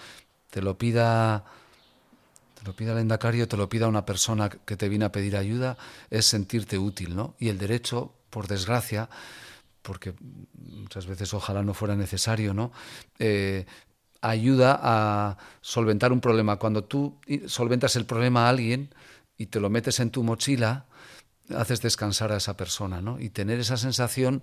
[0.51, 1.45] te lo pida
[2.59, 5.37] te lo pida el endacario, te lo pida una persona que te viene a pedir
[5.37, 5.77] ayuda,
[6.11, 7.37] es sentirte útil, ¿no?
[7.39, 9.09] Y el derecho, por desgracia,
[9.83, 10.15] porque
[10.55, 12.73] muchas veces ojalá no fuera necesario, ¿no?
[13.19, 13.65] Eh,
[14.21, 16.57] ayuda a solventar un problema.
[16.57, 18.93] Cuando tú solventas el problema a alguien
[19.37, 20.87] y te lo metes en tu mochila,
[21.55, 23.21] haces descansar a esa persona, ¿no?
[23.21, 24.43] Y tener esa sensación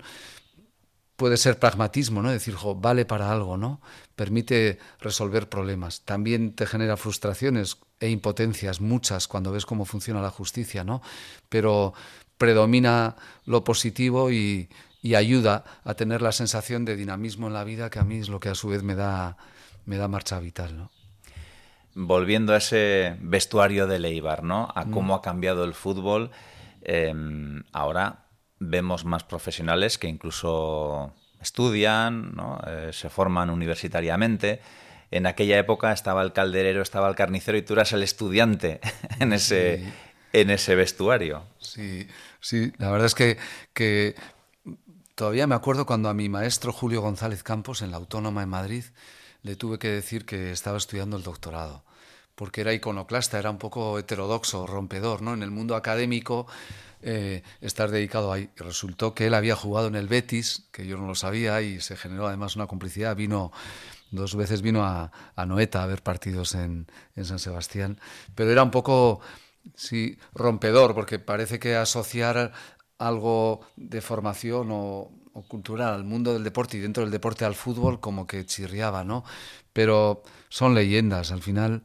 [1.16, 2.32] puede ser pragmatismo, ¿no?
[2.32, 3.82] Decir, jo, vale para algo, ¿no?
[4.16, 6.02] Permite resolver problemas.
[6.02, 11.02] También te genera frustraciones e impotencias, muchas, cuando ves cómo funciona la justicia, ¿no?
[11.50, 11.94] Pero
[12.38, 14.70] predomina lo positivo y,
[15.02, 18.30] y ayuda a tener la sensación de dinamismo en la vida, que a mí es
[18.30, 19.38] lo que a su vez me da
[19.86, 20.92] me da marcha vital, ¿no?
[21.94, 24.68] Volviendo a ese vestuario de Leibar, ¿no?
[24.76, 24.92] A mm.
[24.92, 26.32] cómo ha cambiado el fútbol.
[26.82, 28.25] Em, ahora
[28.60, 32.60] vemos más profesionales que incluso estudian, ¿no?
[32.68, 34.62] Eh, se forman universitariamente.
[35.12, 38.80] En aquella época estaba el calderero, estaba el carnicero y tú eras el estudiante
[39.20, 39.84] en ese,
[40.34, 41.44] en ese vestuario.
[41.60, 42.08] Sí,
[42.40, 43.38] sí, la verdad es que,
[43.74, 44.16] que
[45.16, 48.84] todavía me acuerdo cuando a mi maestro Julio González Campos en la Autónoma en Madrid
[49.44, 51.84] le tuve que decir que estaba estudiando el doctorado,
[52.34, 55.36] porque era iconoclasta, era un poco heterodoxo, rompedor, ¿no?
[55.36, 56.48] En el mundo académico
[57.08, 58.50] eh, estar dedicado ahí.
[58.58, 61.96] Resultó que él había jugado en el Betis, que yo no lo sabía, y se
[61.96, 63.16] generó además una complicidad.
[63.16, 63.52] Vino
[64.12, 65.12] dos veces vino a,
[65.46, 66.88] Noeta a ver partidos en,
[67.24, 68.00] San Sebastián,
[68.34, 69.22] pero era un poco
[69.76, 72.52] sí rompedor, porque parece que asociar
[72.98, 75.12] algo de formación o
[75.44, 79.24] cultural al mundo del deporte y dentro del deporte al fútbol como que chirriaba, ¿no?
[79.74, 81.84] Pero son leyendas, al final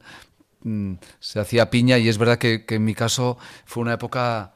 [0.63, 4.55] mm, se hacía piña y es verdad que, en mi caso fue una época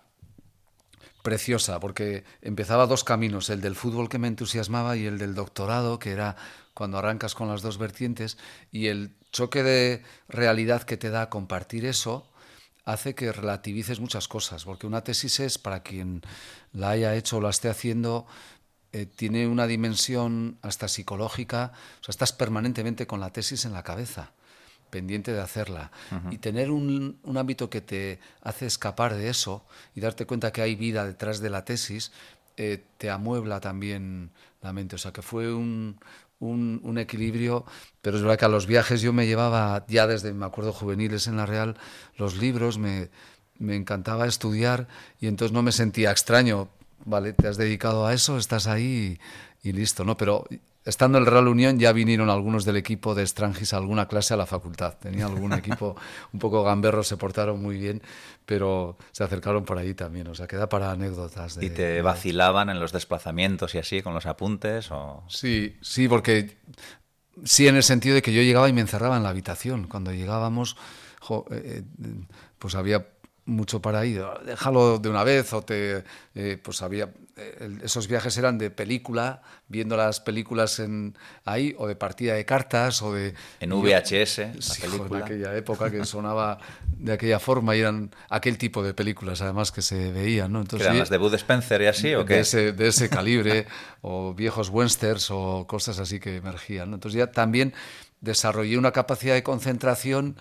[1.25, 5.97] preciosa porque empezaba dos caminos, el del fútbol que me entusiasmaba y el del doctorado,
[5.97, 6.38] que era
[6.75, 8.38] cuando arrancas con las dos vertientes
[8.71, 12.29] y el choque de realidad que te da compartir eso
[12.85, 16.21] hace que relativices muchas cosas, porque una tesis es, para quien
[16.71, 18.27] la haya hecho o la esté haciendo,
[18.91, 23.81] eh, tiene una dimensión hasta psicológica, o sea, estás permanentemente con la tesis en la
[23.81, 24.33] cabeza,
[24.95, 25.91] pendiente de hacerla.
[26.31, 30.75] Y tener un, ámbito que te hace escapar de eso y darte cuenta que hay
[30.75, 32.13] vida detrás de la tesis,
[32.55, 34.29] eh, te amuebla también
[34.62, 34.95] la mente.
[34.95, 35.99] O sea, que fue un,
[36.39, 37.65] un, equilibrio,
[38.01, 41.27] pero es verdad que a los viajes yo me llevaba, ya desde, me acuerdo, juveniles
[41.27, 41.75] en la Real,
[42.15, 43.10] los libros, me,
[43.60, 44.88] me encantaba estudiar
[45.19, 46.69] y entonces no me sentía extraño
[47.05, 49.19] vale, te has dedicado a eso, estás ahí
[49.63, 50.17] y, listo, ¿no?
[50.17, 50.45] Pero
[50.85, 54.33] estando en el Real Unión ya vinieron algunos del equipo de Strangis a alguna clase
[54.35, 54.93] a la facultad.
[54.99, 55.95] Tenía algún equipo
[56.31, 58.01] un poco gamberro, se portaron muy bien,
[58.45, 60.27] pero se acercaron por ahí también.
[60.27, 61.57] O sea, queda para anécdotas.
[61.61, 64.91] ¿Y te vacilaban en los desplazamientos y así, con los apuntes?
[64.91, 65.23] O...
[65.27, 66.57] Sí, sí, porque
[67.43, 69.87] sí en el sentido de que yo llegaba y me encerraba en la habitación.
[69.87, 70.77] Cuando llegábamos,
[71.51, 71.83] eh, eh,
[72.59, 73.07] pues había
[73.45, 76.03] mucho para ir, déjalo de una vez o te
[76.34, 81.88] eh, pues había eh, esos viajes eran de película viendo las películas en ahí o
[81.88, 86.58] de partida de cartas o de en VHS en aquella época que sonaba
[86.97, 90.88] de aquella forma y eran aquel tipo de películas además que se veían no entonces
[90.88, 93.67] eran las de Bud Spencer y así o qué de ese, de ese calibre
[94.01, 97.75] o viejos westerns o cosas así que emergían entonces ya también
[98.21, 100.38] desarrollé una capacidad de concentración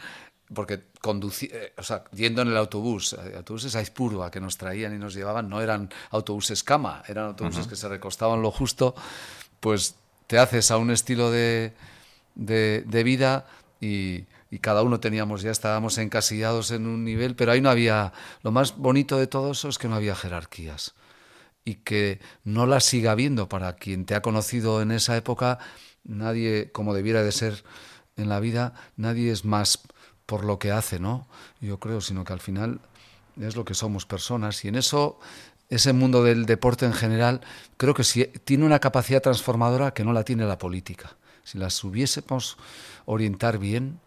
[0.54, 4.56] porque conducía, eh, o sea, yendo en el autobús, eh, autobuses a Izpurua que nos
[4.56, 8.94] traían y nos llevaban, no eran autobuses cama, eran autobuses que se recostaban lo justo,
[9.60, 11.74] pues te haces a un estilo de,
[12.34, 13.46] de, vida
[13.80, 18.12] y, y, cada uno teníamos, ya estábamos encasillados en un nivel, pero ahí no había,
[18.42, 20.94] lo más bonito de todo eso es que no había jerarquías
[21.64, 23.48] y que no las siga habiendo.
[23.48, 25.58] Para quien te ha conocido en esa época,
[26.04, 27.64] nadie, como debiera de ser
[28.16, 29.80] en la vida, nadie es más
[30.26, 31.26] por lo que hace, ¿no?
[31.60, 32.80] Yo creo, sino que al final
[33.40, 35.18] es lo que somos personas y en eso
[35.70, 37.40] ese mundo del deporte en general
[37.76, 41.16] creo que sí, tiene una capacidad transformadora que no la tiene la política.
[41.42, 42.56] Si las hubiésemos
[43.06, 44.00] orientar bien,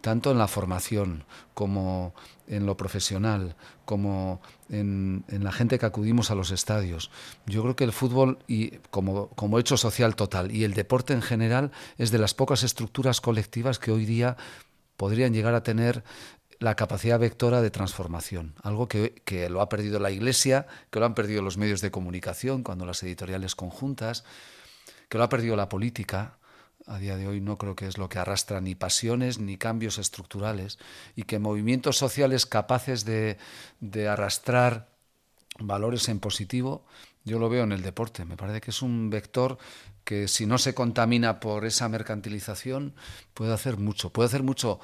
[0.00, 2.14] tanto en la formación como
[2.46, 3.56] en lo profesional,
[3.86, 7.10] como en, la gente que acudimos a los estadios.
[7.46, 11.22] Yo creo que el fútbol, y como, como hecho social total, y el deporte en
[11.22, 14.36] general, es de las pocas estructuras colectivas que hoy día
[14.96, 16.04] podrían llegar a tener
[16.58, 21.06] la capacidad vectora de transformación, algo que, que, lo ha perdido la Iglesia, que lo
[21.06, 24.24] han perdido los medios de comunicación, cuando las editoriales conjuntas,
[25.08, 26.38] que lo ha perdido la política.
[26.86, 29.98] A día de hoy no creo que es lo que arrastra ni pasiones ni cambios
[29.98, 30.78] estructurales
[31.16, 33.38] y que movimientos sociales capaces de,
[33.80, 34.88] de arrastrar
[35.58, 36.84] valores en positivo,
[37.24, 38.24] yo lo veo en el deporte.
[38.24, 39.58] Me parece que es un vector
[40.04, 42.94] que si no se contamina por esa mercantilización,
[43.32, 44.10] puede hacer mucho.
[44.10, 44.80] Puede hacer mucho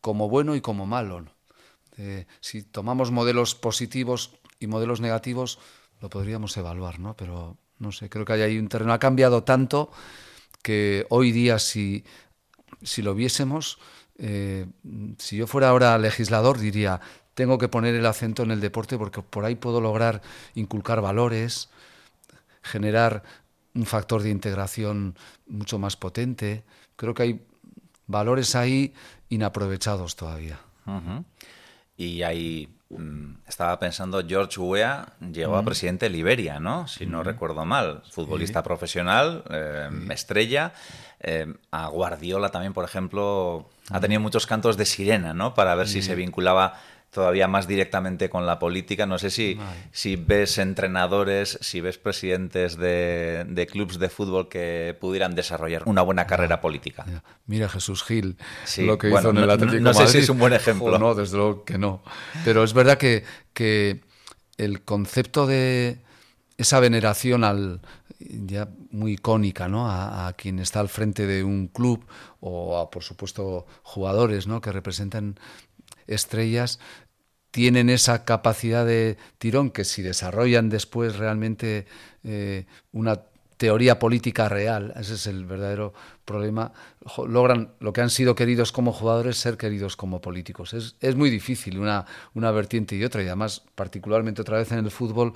[0.00, 1.26] como bueno y como malo.
[2.40, 5.58] si tomamos modelos positivos y modelos negativos,
[6.00, 7.14] lo podríamos evaluar, ¿no?
[7.16, 8.92] Pero no sé, creo que hay ahí un terreno.
[8.92, 9.90] Ha cambiado tanto
[10.62, 12.04] que hoy día, si,
[12.82, 13.78] si lo viésemos,
[14.18, 14.66] eh,
[15.18, 17.00] si yo fuera ahora legislador, diría,
[17.34, 20.22] tengo que poner el acento en el deporte porque por ahí puedo lograr
[20.54, 21.70] inculcar valores,
[22.62, 23.22] generar
[23.74, 26.64] un factor de integración mucho más potente.
[26.96, 27.40] Creo que hay
[28.06, 28.92] valores ahí
[29.28, 30.60] inaprovechados todavía.
[31.96, 36.88] Y ahí mm, estaba pensando, George Weah llegó a presidente de Liberia, ¿no?
[36.88, 38.02] Si no recuerdo mal.
[38.10, 40.72] Futbolista profesional, eh, estrella.
[41.20, 45.54] Eh, a Guardiola también, por ejemplo, ha tenido muchos cantos de sirena, ¿no?
[45.54, 46.80] Para ver si se vinculaba
[47.12, 49.04] todavía más directamente con la política.
[49.04, 49.58] No sé si,
[49.92, 56.00] si ves entrenadores, si ves presidentes de, de clubes de fútbol que pudieran desarrollar una
[56.00, 57.04] buena carrera política.
[57.46, 58.38] Mira Jesús Gil,
[58.78, 60.98] lo que hizo en el Atlético No, sé si es un buen ejemplo.
[60.98, 62.02] no, desde luego que no.
[62.44, 64.00] Pero es verdad que, que
[64.56, 65.98] el concepto de
[66.56, 67.80] esa veneración al
[68.18, 69.90] ya muy icónica ¿no?
[69.90, 72.06] a, a, quien está al frente de un club
[72.40, 74.60] o a, por supuesto, jugadores ¿no?
[74.60, 75.36] que representan
[76.06, 76.78] estrellas
[77.52, 81.86] tienen esa capacidad de tirón que si desarrollan después realmente
[82.24, 83.20] eh, una
[83.58, 85.92] teoría política real, ese es el verdadero
[86.24, 86.72] problema,
[87.28, 90.72] logran lo que han sido queridos como jugadores ser queridos como políticos.
[90.72, 94.78] Es, es muy difícil una, una vertiente y otra, y además, particularmente otra vez en
[94.78, 95.34] el fútbol,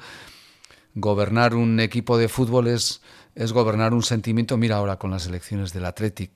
[0.94, 3.02] gobernar un equipo de fútbol es,
[3.34, 4.56] es gobernar un sentimiento.
[4.56, 6.32] Mira ahora con las elecciones del Athletic,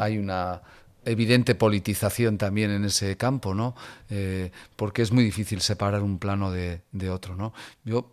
[0.00, 0.62] hay una
[1.04, 3.74] evidente politización también en ese campo, ¿no?
[4.10, 7.52] Eh, porque es muy difícil separar un plano de, otro, ¿no?
[7.84, 8.12] Yo,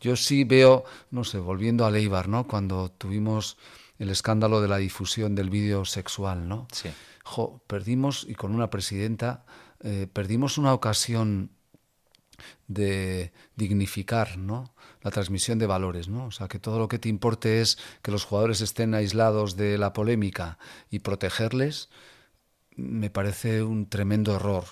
[0.00, 2.46] yo sí veo, no sé, volviendo a Leibar, ¿no?
[2.46, 3.56] Cuando tuvimos
[3.98, 6.66] el escándalo de la difusión del vídeo sexual, ¿no?
[6.72, 6.90] Sí.
[7.66, 9.44] perdimos, y con una presidenta,
[9.80, 11.50] eh, perdimos una ocasión
[12.68, 14.74] de dignificar, ¿no?
[15.06, 16.26] la transmisión de valores, ¿no?
[16.26, 19.78] O sea, que todo lo que te importe es que los jugadores estén aislados de
[19.78, 20.58] la polémica
[20.90, 21.90] y protegerles,
[22.76, 24.64] me parece un tremendo error,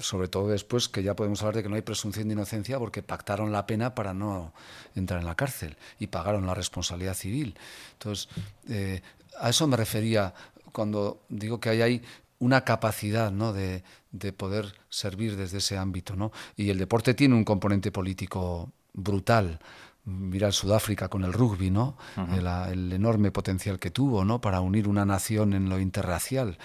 [0.00, 3.02] sobre todo después que ya podemos hablar de que no hay presunción de inocencia porque
[3.02, 4.52] pactaron la pena para no
[4.94, 7.56] entrar en la cárcel y pagaron la responsabilidad civil.
[7.92, 8.28] Entonces,
[8.68, 9.02] eh,
[9.38, 10.34] a eso me refería
[10.72, 12.02] cuando digo que hay ahí
[12.38, 13.52] una capacidad ¿no?
[13.52, 16.16] de, de, poder servir desde ese ámbito.
[16.16, 16.32] ¿no?
[16.56, 19.60] Y el deporte tiene un componente político brutal
[20.04, 21.96] mirar Sudáfrica con el rugby, ¿no?
[22.16, 24.40] el, enorme potencial que tuvo, ¿no?
[24.40, 26.58] Para unir una nación en lo interracial.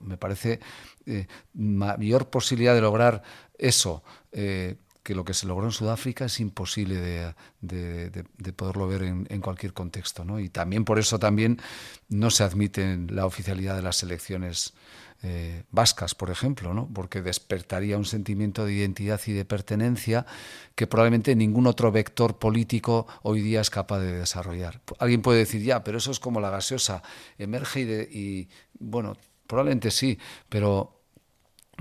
[0.00, 0.60] me parece
[1.06, 3.22] eh, mayor posibilidad de lograr
[3.58, 4.76] eso eh,
[5.08, 10.22] que lo que se logró en Sudáfrica es imposible de, poderlo ver en, cualquier contexto,
[10.22, 10.38] ¿no?
[10.38, 11.62] Y también por eso también
[12.10, 14.74] no se admite la oficialidad de las elecciones
[15.22, 16.90] eh, vascas, por ejemplo, ¿no?
[16.92, 20.26] porque despertaría un sentimiento de identidad y de pertenencia
[20.74, 24.82] que probablemente ningún otro vector político hoy día es capaz de desarrollar.
[24.98, 27.02] Alguien puede decir, ya, pero eso es como la gaseosa,
[27.38, 27.80] emerge
[28.12, 30.18] y bueno, probablemente sí,
[30.50, 30.97] pero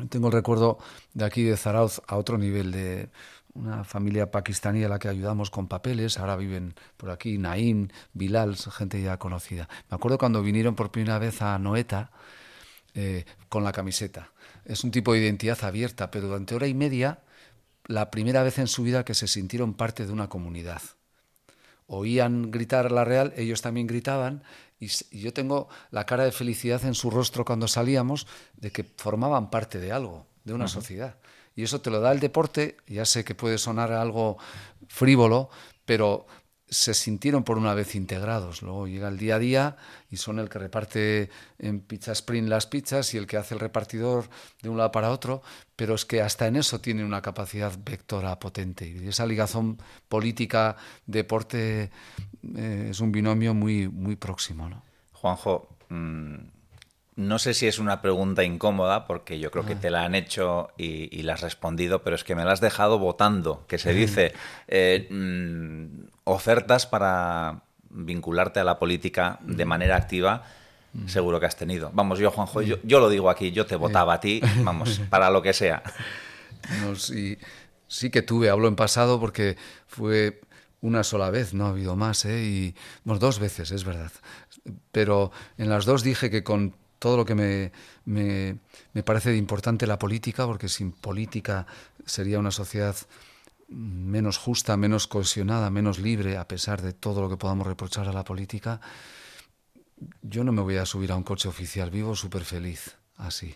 [0.10, 0.78] tengo el recuerdo
[1.14, 3.10] de aquí de Zarauz a otro nivel de
[3.54, 8.56] una familia pakistaní a la que ayudamos con papeles, ahora viven por aquí, Naim, Bilal,
[8.56, 9.68] gente ya conocida.
[9.90, 12.12] Me acuerdo cuando vinieron por primera vez a Noeta,
[12.94, 14.32] eh, con la camiseta.
[14.66, 17.20] Es un tipo de identidad abierta, pero durante hora y media,
[17.86, 20.82] la primera vez en su vida que se sintieron parte de una comunidad.
[21.86, 24.44] Oían gritar la Real, ellos también gritaban,
[24.80, 29.50] y, yo tengo la cara de felicidad en su rostro cuando salíamos de que formaban
[29.50, 31.18] parte de algo, de una sociedad.
[31.56, 34.38] Y eso te lo da el deporte, ya sé que puede sonar algo
[34.88, 35.50] frívolo,
[35.86, 36.28] pero
[36.70, 38.62] se sintieron por una vez integrados.
[38.62, 39.78] Luego llega el día a día
[40.12, 43.60] y son el que reparte en Pizza Sprint las pizzas y el que hace el
[43.60, 44.26] repartidor
[44.62, 45.42] de un lado para otro,
[45.76, 48.88] pero es que hasta en eso tienen una capacidad vectora potente.
[48.88, 49.78] Y esa ligazón
[50.10, 51.92] política-deporte
[52.56, 54.70] eh, es un binomio muy, muy próximo.
[54.70, 54.84] ¿no?
[55.14, 56.36] Juanjo, mm,
[57.18, 59.80] no sé si es una pregunta incómoda, porque yo creo que ah.
[59.80, 63.00] te la han hecho y, la has respondido, pero es que me la has dejado
[63.00, 64.34] votando, que se dice
[64.68, 70.44] eh, mm, ofertas para vincularte a la política de manera activa.
[71.06, 71.92] Seguro que has tenido.
[71.94, 75.42] Vamos, yo, Juanjo, yo, lo digo aquí, yo te votaba a ti, vamos, para lo
[75.42, 75.84] que sea.
[76.96, 77.38] sí,
[77.88, 80.42] sí que tuve, hablo en pasado porque fue
[80.82, 82.42] una sola vez, no ha habido más, ¿eh?
[82.42, 84.12] y bueno, dos veces, es verdad.
[84.92, 87.72] Pero en las dos dije que con todo lo que me,
[88.06, 88.58] me,
[88.94, 91.68] me, parece importante la política, porque sin política
[92.06, 92.96] sería una sociedad
[93.68, 98.14] menos justa, menos cohesionada, menos libre, a pesar de todo lo que podamos reprochar a
[98.14, 98.80] la política.
[100.22, 103.56] Yo no me voy a subir a un coche oficial, vivo súper feliz así.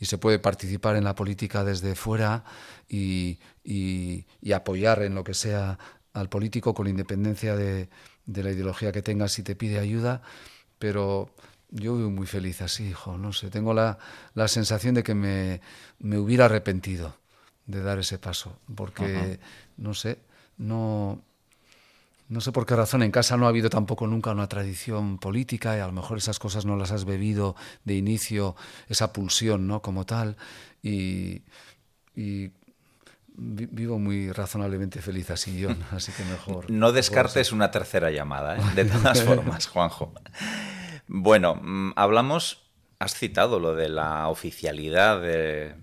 [0.00, 2.44] Y se puede participar en la política desde fuera
[2.88, 5.78] y, y, y apoyar en lo que sea
[6.12, 7.88] al político con independencia de,
[8.26, 10.22] de la ideología que tenga si te pide ayuda,
[10.78, 11.30] pero
[11.74, 13.98] yo vivo muy feliz así, hijo, no sé, tengo la,
[14.34, 15.60] la sensación de que me,
[15.98, 17.16] me, hubiera arrepentido
[17.66, 19.40] de dar ese paso, porque,
[19.76, 20.20] no sé,
[20.56, 21.20] no,
[22.28, 25.76] no sé por qué razón en casa no ha habido tampoco nunca una tradición política
[25.76, 28.54] y a lo mejor esas cosas no las has bebido de inicio,
[28.88, 29.82] esa pulsión, ¿no?
[29.82, 30.36] Como tal,
[30.80, 31.42] y,
[32.14, 32.52] y
[33.36, 36.70] vivo muy razonablemente feliz así, yo, así que mejor.
[36.70, 38.62] No descartes una tercera llamada, ¿eh?
[38.76, 40.12] de todas formas, Juanjo.
[41.06, 42.62] Bueno, mm, hablamos,
[42.98, 45.74] has citado lo de la oficialidad de,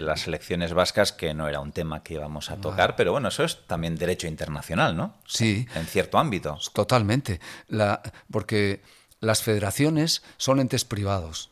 [0.00, 3.44] las elecciones vascas, que no era un tema que íbamos a tocar, pero bueno, eso
[3.44, 5.14] es también derecho internacional, ¿no?
[5.26, 5.66] Sí.
[5.74, 6.58] En cierto ámbito.
[6.72, 7.40] Totalmente.
[7.68, 8.82] La, porque
[9.20, 11.50] las federaciones son entes privados.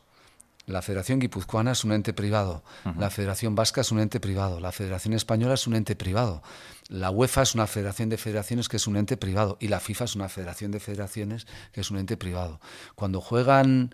[0.69, 2.63] La Federación Guipuzcoana es un ente privado,
[2.97, 6.43] la Federación Vasca es un ente privado, la Federación Española es un ente privado,
[6.89, 9.57] la UEFA es una federación de federaciones que es un ente privado.
[9.61, 12.59] Y la FIFA es una federación de federaciones que es un ente privado.
[12.95, 13.93] Cuando juegan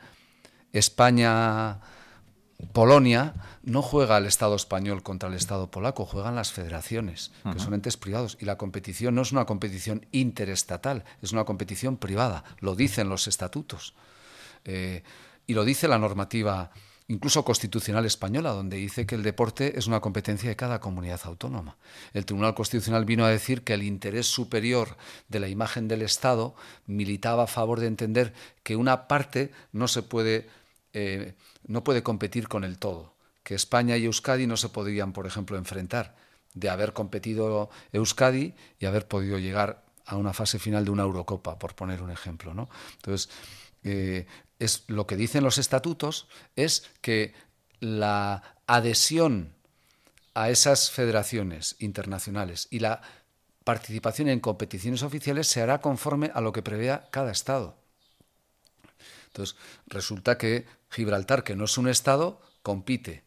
[0.72, 1.82] España,
[2.72, 7.74] Polonia, no juega el Estado español contra el Estado polaco, juegan las federaciones, que son
[7.74, 8.38] entes privados.
[8.40, 13.28] Y la competición no es una competición interestatal, es una competición privada, lo dicen los
[13.28, 13.94] estatutos.
[14.64, 15.04] Eh,
[15.48, 16.72] y lo dice la normativa
[17.08, 21.78] incluso constitucional española, donde dice que el deporte es una competencia de cada comunidad autónoma.
[22.14, 24.98] El Tribunal Constitucional vino a decir que el interés superior
[25.30, 26.56] de la imagen del Estado
[26.88, 28.34] militaba a favor de entender
[28.64, 30.50] que una parte no se puede,
[30.94, 31.36] eh,
[31.68, 35.58] no puede competir con el todo, que España y Euskadi no se podrían, por ejemplo,
[35.58, 36.16] enfrentar,
[36.56, 41.58] de haber competido Euskadi y haber podido llegar a una fase final de una Eurocopa,
[41.58, 42.54] por poner un ejemplo.
[42.54, 42.70] ¿no?
[42.98, 43.30] Entonces,
[43.84, 44.26] eh,
[44.60, 47.34] es lo que dicen los estatutos es que
[47.80, 49.54] la adhesión
[50.34, 53.02] a esas federaciones internacionales y la
[53.64, 57.78] participación en competiciones oficiales se hará conforme a lo que prevea cada Estado.
[59.28, 63.25] Entonces, resulta que Gibraltar, que no es un Estado, compite.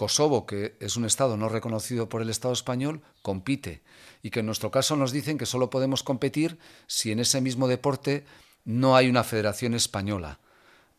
[0.00, 3.82] Kosovo, que es un Estado no reconocido por el Estado español, compite.
[4.22, 7.68] Y que en nuestro caso nos dicen que solo podemos competir si en ese mismo
[7.68, 8.24] deporte
[8.64, 10.38] no hay una federación española.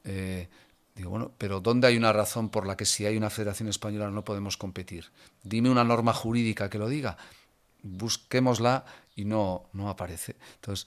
[0.04, 0.50] Eh,
[0.94, 4.12] digo, bueno, pero ¿dónde hay una razón por la que si hay una federación española
[4.12, 5.10] no podemos competir?
[5.42, 7.18] Dime una norma jurídica que lo diga.
[7.82, 8.86] Busquémosla
[9.16, 10.36] y no, no aparece.
[10.58, 10.86] Entonces,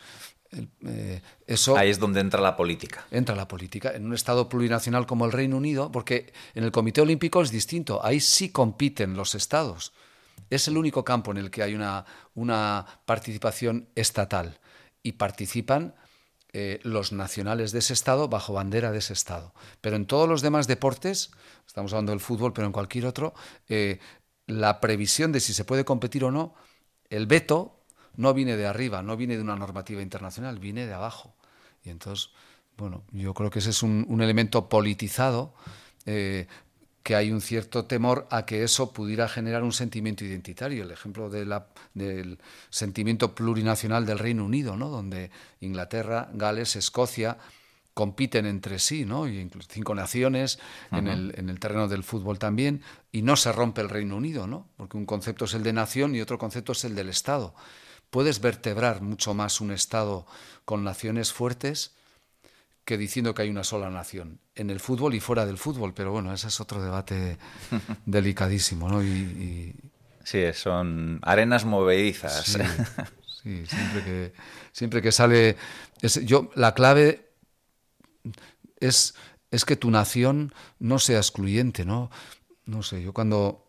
[0.86, 3.06] eh, eso Ahí es donde entra la política.
[3.10, 3.92] Entra la política.
[3.94, 8.04] En un Estado plurinacional como el Reino Unido, porque en el Comité Olímpico es distinto,
[8.04, 9.92] ahí sí compiten los Estados.
[10.50, 14.58] Es el único campo en el que hay una, una participación estatal
[15.02, 15.94] y participan
[16.52, 19.52] eh, los nacionales de ese Estado bajo bandera de ese Estado.
[19.80, 21.32] Pero en todos los demás deportes,
[21.66, 23.34] estamos hablando del fútbol, pero en cualquier otro,
[23.68, 23.98] eh,
[24.46, 26.54] la previsión de si se puede competir o no,
[27.10, 27.83] el veto
[28.16, 31.34] no viene de arriba, no viene de una normativa internacional, viene de abajo.
[31.84, 32.30] Y entonces,
[32.76, 35.54] bueno, yo creo que ese es un, elemento politizado
[36.06, 36.46] eh,
[37.02, 40.84] que hay un cierto temor a que eso pudiera generar un sentimiento identitario.
[40.84, 42.38] El ejemplo de la, del
[42.70, 44.88] sentimiento plurinacional del Reino Unido, ¿no?
[44.88, 47.36] donde Inglaterra, Gales, Escocia
[47.94, 49.28] compiten entre sí, ¿no?
[49.28, 50.58] Y cinco naciones
[50.90, 54.48] en, el, en, el, terreno del fútbol también, y no se rompe el Reino Unido,
[54.48, 54.66] ¿no?
[54.76, 57.54] Porque un concepto es el de nación y otro concepto es el del Estado.
[58.14, 60.24] Puedes vertebrar mucho más un Estado
[60.64, 61.96] con naciones fuertes
[62.84, 66.12] que diciendo que hay una sola nación, en el fútbol y fuera del fútbol, pero
[66.12, 67.38] bueno, ese es otro debate
[68.06, 69.02] delicadísimo, ¿no?
[69.02, 69.74] Y,
[70.22, 72.56] Sí, son arenas movedizas.
[73.42, 74.32] Sí, siempre que,
[74.70, 75.56] siempre que sale...
[76.22, 77.32] yo, la clave
[78.78, 79.16] es,
[79.50, 82.12] es que tu nación no sea excluyente, ¿no?
[82.64, 83.63] No sé, yo cuando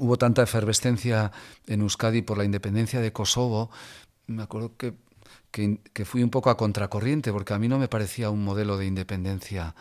[0.00, 1.32] hubo tanta efervescencia
[1.66, 3.70] en Euskadi por la independencia de Kosovo,
[4.26, 4.94] me acuerdo que,
[5.50, 8.86] que, fui un poco a contracorriente, porque a mí no me parecía un modelo de
[8.86, 9.74] independencia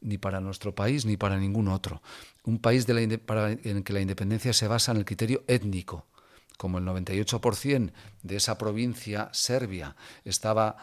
[0.00, 2.02] ni para nuestro país ni para ningún otro.
[2.44, 6.06] Un país de la, para, en que la independencia se basa en el criterio étnico,
[6.58, 10.76] como el 98% de esa provincia serbia estaba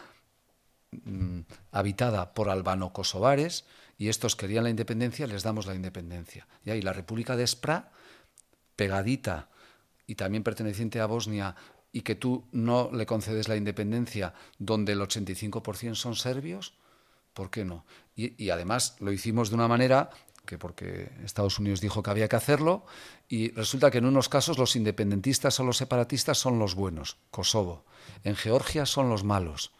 [0.91, 3.63] Mm, habitada por albano-kosovares
[4.01, 6.47] y estos querían la independencia, les damos la independencia.
[6.65, 7.91] Y la República de Spra,
[8.75, 9.49] pegadita
[10.07, 11.55] y también perteneciente a Bosnia,
[11.91, 16.73] y que tú no le concedes la independencia donde el 85% son serbios,
[17.35, 17.85] ¿por qué no?
[18.15, 20.09] Y, y, además lo hicimos de una manera
[20.47, 22.87] que porque Estados Unidos dijo que había que hacerlo,
[23.29, 27.85] y resulta que en unos casos los independentistas o los separatistas son los buenos, Kosovo,
[28.23, 29.73] en Georgia son los malos,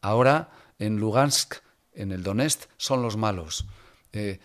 [0.00, 1.63] Ahora en Lugansk,
[1.94, 3.66] en el Donetsk, son los malos.
[4.12, 4.40] Eh,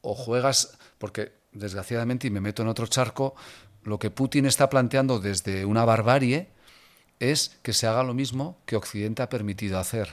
[0.00, 3.34] o juegas, porque desgraciadamente, y me meto en otro charco,
[3.84, 6.48] lo que Putin está planteando desde una barbarie
[7.20, 10.08] es que se haga lo mismo que Occidente ha permitido hacer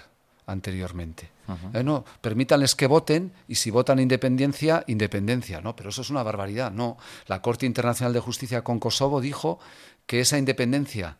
[0.48, 1.30] anteriormente.
[1.74, 5.62] Eh, no, permítanles que voten y si votan independencia, independencia.
[5.62, 6.72] No, pero eso es una barbaridad.
[6.72, 6.98] No,
[7.28, 9.60] la Corte Internacional de Justicia con Kosovo dijo
[10.08, 11.18] que esa independencia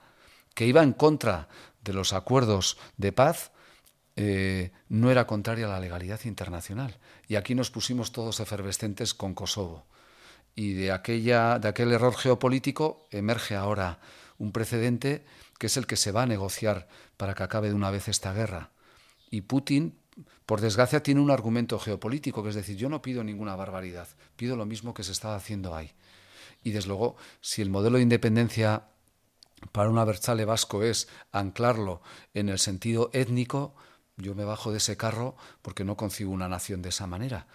[0.54, 1.48] que iba en contra
[1.84, 3.52] de los acuerdos de paz
[4.16, 6.98] eh, no era contraria a la legalidad internacional.
[7.28, 9.86] Y aquí nos pusimos todos efervescentes con Kosovo.
[10.56, 14.00] Y de, aquella, de aquel error geopolítico emerge ahora
[14.38, 15.26] un precedente
[15.60, 16.88] que es el que se va a negociar
[17.18, 18.72] para que acabe de una vez esta guerra.
[19.30, 19.98] Y Putin,
[20.46, 24.56] por desgracia, tiene un argumento geopolítico, que es decir, yo no pido ninguna barbaridad, pido
[24.56, 25.92] lo mismo que se está haciendo ahí.
[26.64, 28.84] Y desde luego, si el modelo de independencia
[29.72, 32.02] para un Abertzale vasco es anclarlo
[32.34, 33.76] en el sentido étnico,
[34.18, 37.48] yo me bajo de ese carro porque no concibo una nación de esa manera.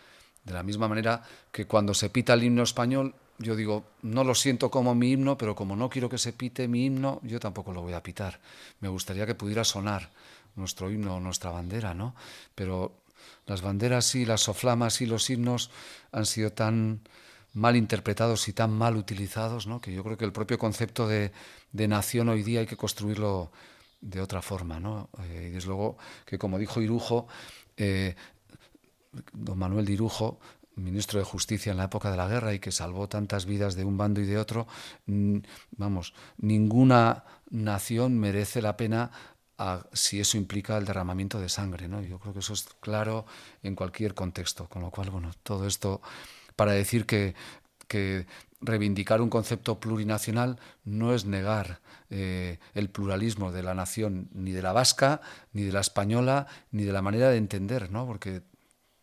[0.45, 4.35] De la misma manera que cuando se pita el himno español, yo digo, no lo
[4.35, 7.73] siento como mi himno, pero como no quiero que se pite mi himno, yo tampoco
[7.73, 8.41] lo voy a pitar.
[8.81, 10.11] Me gustaría que pudiera sonar
[10.57, 12.15] nuestro himno, nuestra bandera, ¿no?
[12.55, 12.93] Pero
[13.47, 15.71] las banderas y las soflamas y los himnos
[16.13, 17.01] han sido tan
[17.53, 19.81] mal interpretados y tan mal utilizados, ¿no?
[19.81, 21.33] que yo creo que el propio concepto de,
[21.73, 23.51] nación hoy día hay que construirlo
[24.01, 24.81] de otra forma.
[24.81, 25.11] ¿no?
[25.25, 27.27] Eh, y desde luego que, como dijo Irujo,
[27.77, 28.15] eh,
[29.33, 30.39] don Manuel de Irujo,
[30.77, 33.85] ministro de Justicia en la época de la guerra y que salvó tantas vidas de
[33.85, 34.67] un bando y de otro,
[35.77, 39.11] vamos, ninguna nación merece la pena
[39.93, 41.87] si eso implica el derramamiento de sangre.
[41.89, 42.01] ¿no?
[42.01, 43.27] Yo creo que eso es claro
[43.63, 46.01] en cualquier contexto, con lo cual, bueno, todo esto
[46.57, 47.35] para decir que,
[48.61, 51.81] reivindicar un concepto plurinacional no es negar
[52.11, 55.21] eh, el pluralismo de la nación, ni de la vasca,
[55.53, 58.07] ni de la española, ni de la manera de entender, ¿no?
[58.07, 58.43] porque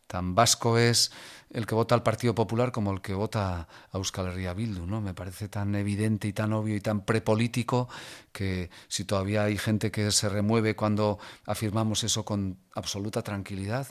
[0.07, 1.11] tan vasco es
[1.49, 5.01] el que vota al Partido Popular como el que vota a Euskal Herria Bildu, ¿no?
[5.01, 7.89] Me parece tan evidente y tan obvio y tan prepolítico
[8.31, 13.87] que si todavía hay gente que se remueve cuando afirmamos eso con absoluta tranquilidad,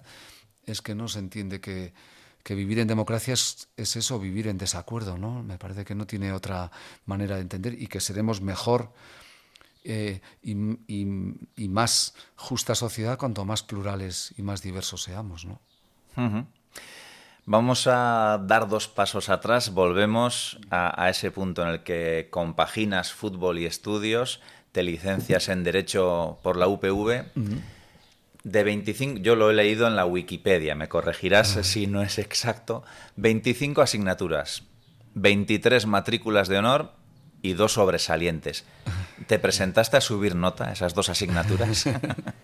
[0.65, 1.93] es que no se entiende que,
[2.47, 5.43] que vivir en democracia es, eso, vivir en desacuerdo, ¿no?
[5.43, 6.71] Me parece que no tiene otra
[7.05, 8.93] manera de entender y que seremos mejor
[9.83, 15.61] eh, y, más justa sociedad cuanto más plurales y más diversos seamos, ¿no?
[17.47, 23.59] Vamos a dar dos pasos atrás, volvemos a, ese punto en el que compaginas fútbol
[23.59, 24.41] y estudios,
[24.71, 27.25] te licencias en Derecho por la UPV.
[28.47, 32.85] De 25, yo lo he leído en la Wikipedia, me corregirás si no es exacto.
[33.17, 34.63] 25 asignaturas,
[35.15, 36.93] 23 matrículas de honor
[37.43, 38.65] y dos sobresalientes.
[39.27, 41.87] ¿Te presentaste a subir nota esas dos asignaturas?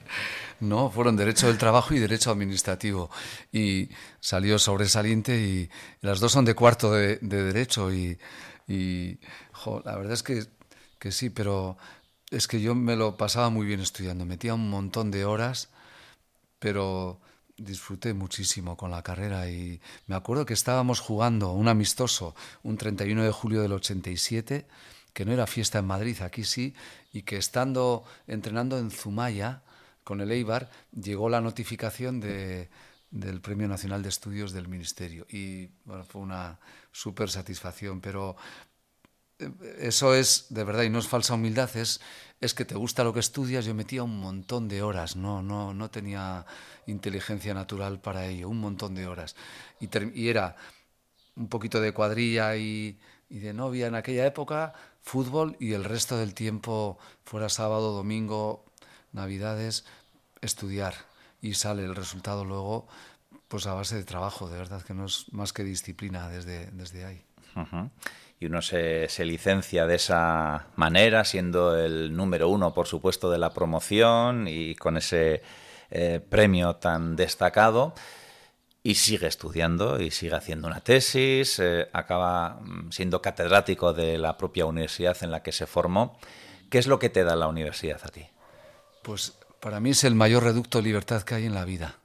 [0.60, 3.08] no, fueron Derecho del Trabajo y Derecho Administrativo.
[3.52, 7.94] Y salió sobresaliente y las dos son de cuarto de, Derecho.
[7.94, 8.18] Y,
[8.66, 10.46] la verdad es que,
[10.98, 11.76] que sí, pero
[12.32, 14.24] es que yo me lo pasaba muy bien estudiando.
[14.24, 15.68] Metía un montón de horas
[16.62, 17.18] pero
[17.56, 23.24] disfruté muchísimo con la carrera y me acuerdo que estábamos jugando un amistoso un 31
[23.24, 24.68] de julio del 87,
[25.12, 26.72] que no era fiesta en Madrid, aquí sí,
[27.12, 29.62] y que estando entrenando en Zumaya,
[30.04, 32.70] con el Eibar, llegó la notificación de,
[33.10, 35.26] del Premio Nacional de Estudios del Ministerio.
[35.28, 36.60] Y bueno, fue una
[36.92, 38.36] súper satisfacción, pero
[39.78, 42.00] eso es de verdad y no es falsa humildad, es,
[42.40, 43.64] es que te gusta lo que estudias.
[43.64, 46.44] Yo metía un montón de horas, no, no, no tenía
[46.86, 49.36] inteligencia natural para ello, un montón de horas.
[49.80, 50.56] Y, era
[51.36, 52.98] un poquito de cuadrilla y,
[53.30, 58.64] y de novia en aquella época, fútbol y el resto del tiempo, fuera sábado, domingo,
[59.12, 59.84] navidades,
[60.40, 60.94] estudiar.
[61.40, 62.86] Y sale el resultado luego,
[63.48, 67.04] pues a base de trabajo, de verdad que no es más que disciplina desde, desde
[67.04, 67.24] ahí.
[68.42, 73.54] Y uno se, licencia de esa manera, siendo el número uno, por supuesto, de la
[73.54, 75.42] promoción y con ese
[75.92, 77.94] eh, premio tan destacado
[78.82, 84.36] y sigue estudiando y sigue haciendo una tesis, eh, acaba mm, siendo catedrático de la
[84.36, 86.18] propia universidad en la que se formó.
[86.68, 88.26] ¿Qué es lo que te da la universidad a ti?
[89.04, 92.00] Pues para mí es el mayor reducto de libertad que hay en la vida.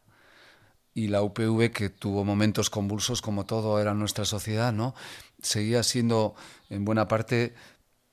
[0.93, 4.95] Y la UPV, que tuvo momentos convulsos como todo era nuestra sociedad, ¿no?
[5.41, 6.35] Seguía siendo
[6.69, 7.53] en buena parte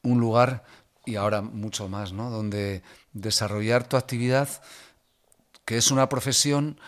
[0.03, 0.64] un lugar,
[1.07, 2.31] y ahora mucho más, ¿no?
[2.31, 4.49] Donde desarrollar tu actividad,
[5.64, 6.79] que es una profesión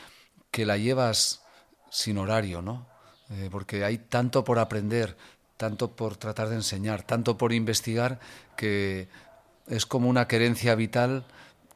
[0.51, 1.43] que la llevas
[1.91, 2.87] sin horario, ¿no?
[3.31, 5.17] Eh, porque hay tanto por aprender,
[5.57, 8.21] tanto por tratar de enseñar, tanto por investigar,
[8.57, 9.09] que
[9.67, 11.27] es como una querencia vital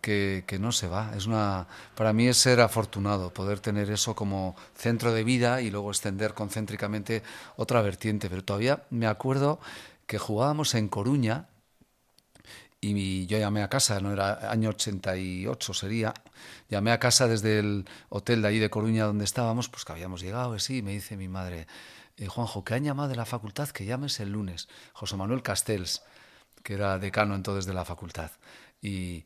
[0.00, 1.12] que, no se va.
[1.16, 5.70] Es una, para mí es ser afortunado poder tener eso como centro de vida y
[5.70, 7.22] luego extender concéntricamente
[7.56, 8.28] otra vertiente.
[8.28, 9.60] Pero todavía me acuerdo
[10.06, 11.48] que jugábamos en Coruña
[12.80, 16.14] y yo llamé a casa, no era año 88 sería,
[16.70, 20.22] llamé a casa desde el hotel de ahí de Coruña donde estábamos, pues que habíamos
[20.22, 21.66] llegado, y sí, me dice mi madre,
[22.16, 26.02] eh, Juanjo, que han llamado de la facultad, que llames el lunes, José Manuel Castells,
[26.62, 28.30] que era decano entonces de la facultad,
[28.80, 29.24] y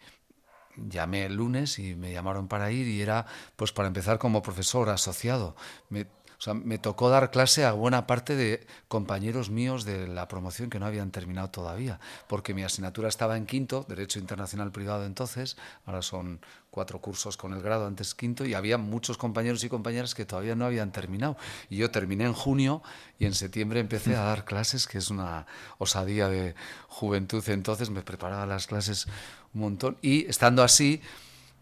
[0.77, 4.89] llamé el lunes y me llamaron para ir y era pues para empezar como profesor
[4.91, 5.57] asociado.
[5.89, 6.07] Me,
[6.45, 10.79] sea, me tocó dar clase a buena parte de compañeros míos de la promoción que
[10.79, 16.03] no habían terminado todavía, porque mi asignatura estaba en quinto, Derecho Internacional Privado entonces, ahora
[16.03, 16.41] son
[16.75, 20.57] cuatro cursos con el grado, antes quinto, y había muchos compañeros y compañeras que todavía
[20.57, 21.37] no habían terminado.
[21.71, 22.83] Y yo terminé en junio
[23.19, 25.47] y en septiembre empecé a dar clases, que es una
[25.79, 26.57] osadía de
[26.89, 27.45] juventud.
[27.47, 29.07] Entonces me preparaba las clases
[29.55, 29.97] un montón.
[30.03, 31.01] Y estando así,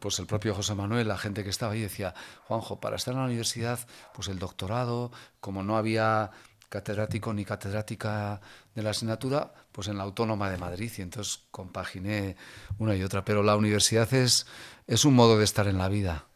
[0.02, 2.12] pues el propio José Manuel, la gente que estaba ahí decía,
[2.48, 3.78] Juanjo, para estar en la universidad,
[4.12, 6.32] pues el doctorado, como no había
[6.68, 8.40] catedrático ni catedrática
[8.74, 12.36] de la asignatura, pues en la Autónoma de Madrid y entonces compaginé
[12.78, 13.24] una y otra.
[13.24, 14.46] Pero la universidad es,
[14.88, 16.26] es un modo de estar en la vida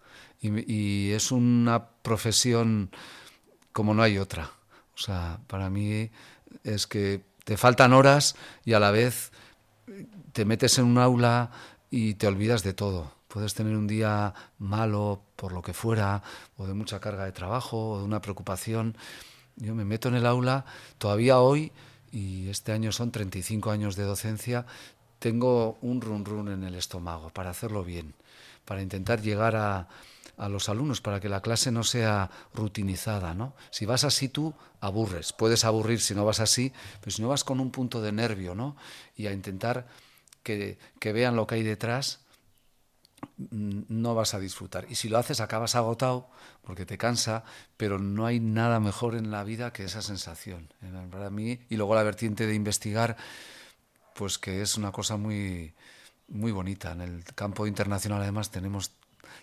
[0.41, 2.93] y, y es una profesión
[3.73, 4.53] como no hay otra.
[4.95, 6.12] O sea, para mí
[6.62, 9.33] es que te faltan horas y a la vez
[10.33, 11.51] te metes en un aula
[11.91, 16.22] y te olvidas de todo puedes tener un día malo por lo que fuera,
[16.57, 18.97] o de mucha carga de trabajo, o de una preocupación.
[19.57, 20.64] Yo me meto en el aula,
[20.97, 21.70] todavía hoy,
[22.11, 24.64] y este año son 35 años de docencia,
[25.18, 28.14] tengo un run run en el estómago para hacerlo bien,
[28.64, 29.87] para intentar llegar a,
[30.39, 33.34] a los alumnos, para que la clase no sea rutinizada.
[33.34, 33.53] ¿no?
[33.70, 35.34] Si vas así tú, aburres.
[35.34, 36.72] Puedes aburrir si no vas así,
[37.03, 38.76] pero si no vas con un punto de nervio ¿no?
[39.14, 39.87] y a intentar
[40.43, 42.20] que, que vean lo que hay detrás,
[43.39, 44.87] no vas a disfrutar.
[44.89, 46.29] Y si lo haces acabas agotado
[46.62, 47.45] porque te cansa,
[47.77, 50.72] pero no hay nada mejor en la vida que esa sensación.
[50.83, 50.91] ¿eh?
[51.11, 53.16] Para mí, y luego la vertiente de investigar,
[54.14, 55.74] pues que es una cosa muy,
[56.29, 56.93] muy bonita.
[56.93, 58.93] En el campo internacional además tenemos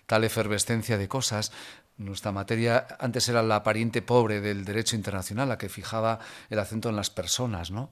[0.06, 1.52] tal efervescencia de cosas.
[1.96, 6.18] Nuestra materia antes era la pariente pobre del derecho internacional, la que fijaba
[6.50, 7.90] el acento en las personas, ¿no?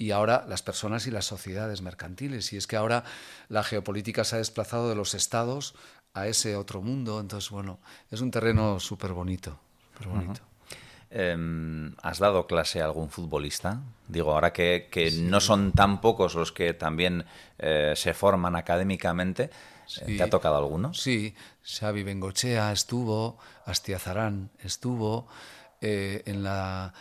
[0.00, 2.54] Y ahora las personas y las sociedades mercantiles.
[2.54, 3.04] Y es que ahora
[3.50, 5.74] la geopolítica se ha desplazado de los estados
[6.14, 7.20] a ese otro mundo.
[7.20, 7.80] Entonces, bueno,
[8.10, 9.60] es un terreno súper bonito.
[10.06, 10.40] bonito.
[11.10, 13.82] Em, ¿Has dado clase a algún futbolista?
[14.08, 14.88] Digo, ahora que,
[15.20, 17.26] no son tan pocos los que también
[17.58, 19.50] eh, se forman académicamente,
[20.06, 20.94] ¿te ha tocado alguno?
[20.94, 25.28] Sí, Xavi Bengochea estuvo, Astiazarán estuvo,
[25.82, 26.92] eh, en la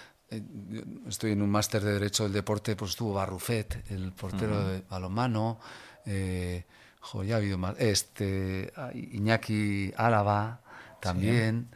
[1.08, 5.60] estoy en un máster de Derecho del Deporte, pues estuvo Barrufet, el portero de balonmano,
[6.06, 6.66] eh,
[7.26, 10.62] ya ha habido más, este, Iñaki Álava
[11.00, 11.70] también,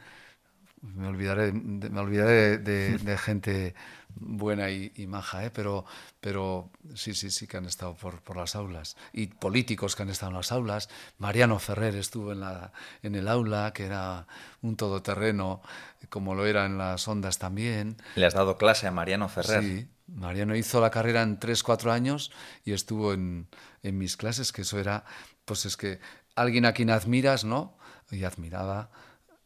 [0.82, 3.74] me olvidaré, me olvidaré de, gente
[4.16, 5.50] buena y, maja, ¿eh?
[5.50, 5.84] pero,
[6.20, 8.96] pero sí, sí, sí que han estado por, por, las aulas.
[9.12, 10.88] Y políticos que han estado en las aulas.
[11.18, 14.26] Mariano Ferrer estuvo en, la, en el aula, que era
[14.62, 15.60] un todoterreno,
[16.08, 17.96] como lo era en las ondas también.
[18.16, 19.62] ¿Le has dado clase a Mariano Ferrer?
[19.62, 22.30] Sí, Mariano hizo la carrera en 3, 4 años
[22.64, 23.48] y estuvo en,
[23.82, 25.04] en mis clases, que eso era,
[25.44, 26.00] pues es que
[26.34, 27.76] alguien a quien admiras, ¿no?
[28.10, 28.90] Y admiraba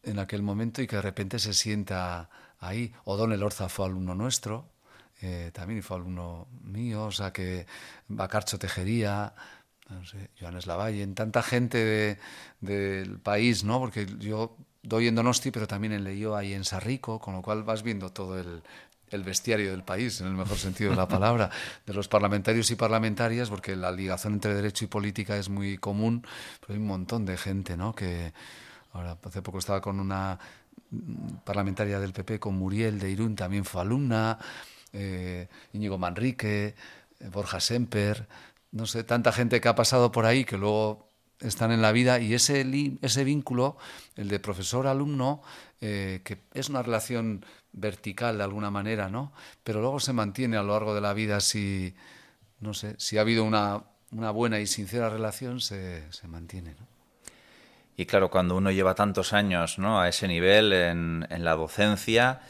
[0.03, 2.29] en aquel momento y que de repente se sienta
[2.61, 2.93] ahí.
[3.05, 4.69] O Don Elorza fue alumno nuestro,
[5.21, 7.67] eh, también fue alumno mío, o sea que
[8.07, 9.35] Bacarcho Tejería,
[9.89, 12.19] no sé, Joanes Lavalle, tanta gente
[12.61, 13.81] del país, ¿no?
[13.81, 17.65] Porque yo doy en Donosti, pero también en Leyo ahí en Sarrico, con lo cual
[17.65, 18.63] vas viendo todo el,
[19.11, 21.51] el bestiario del país, en el mejor sentido de la palabra,
[21.87, 26.23] de los parlamentarios y parlamentarias, porque la ligación entre derecho y política es muy común,
[26.61, 27.95] pero hay un montón de gente, ¿no?
[27.95, 28.33] Que
[28.93, 30.39] ahora hace poco estaba con una
[31.45, 34.39] parlamentaria del PP, con Muriel de Irún, también fue alumna,
[34.93, 36.75] eh, Íñigo Manrique,
[37.21, 38.29] eh, Borja Semper,
[38.73, 41.09] no sé, tanta gente que ha pasado por ahí que luego
[41.41, 42.67] están en la vida y ese,
[43.03, 43.77] ese vínculo,
[44.17, 45.43] el de profesor-alumno,
[45.81, 49.33] eh, que es una relación vertical de alguna manera, ¿no?
[49.63, 51.95] Pero luego se mantiene a lo largo de la vida si,
[52.61, 56.98] no sé, si ha habido una, una buena y sincera relación, se, se mantiene, ¿no?
[57.99, 60.01] Y claro, cuando uno lleva tantos años ¿no?
[60.01, 62.41] a ese nivel en, en la docencia,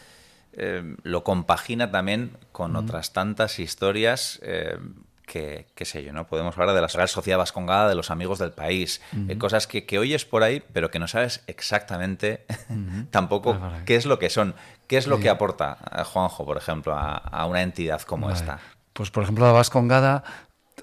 [0.53, 4.76] eh, lo compagina también con otras tantas historias eh,
[5.24, 6.26] que, qué sé yo, ¿no?
[6.26, 9.86] Podemos hablar de la Real Sociedad Vascongada, de los amigos del país, eh, cosas que,
[9.86, 12.44] que, oyes por ahí, pero que no sabes exactamente
[13.11, 14.55] tampoco qué es lo que son,
[14.86, 18.38] qué es lo que aporta Juanjo, por ejemplo, a, a una entidad como vale.
[18.38, 18.59] esta.
[18.92, 20.24] Pues, por ejemplo, la Vascongada,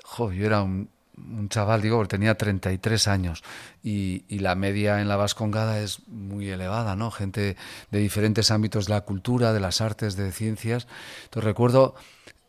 [0.06, 3.44] jo, yo era un, un chaval, digo, tenía 33 años
[3.84, 7.10] y, la media en la Vascongada es muy elevada, ¿no?
[7.10, 7.56] Gente
[7.90, 10.88] de diferentes ámbitos de la cultura, de las artes, de ciencias.
[11.24, 11.96] Entonces recuerdo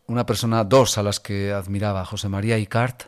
[0.06, 3.04] una persona, dos a las que admiraba, José María Icart,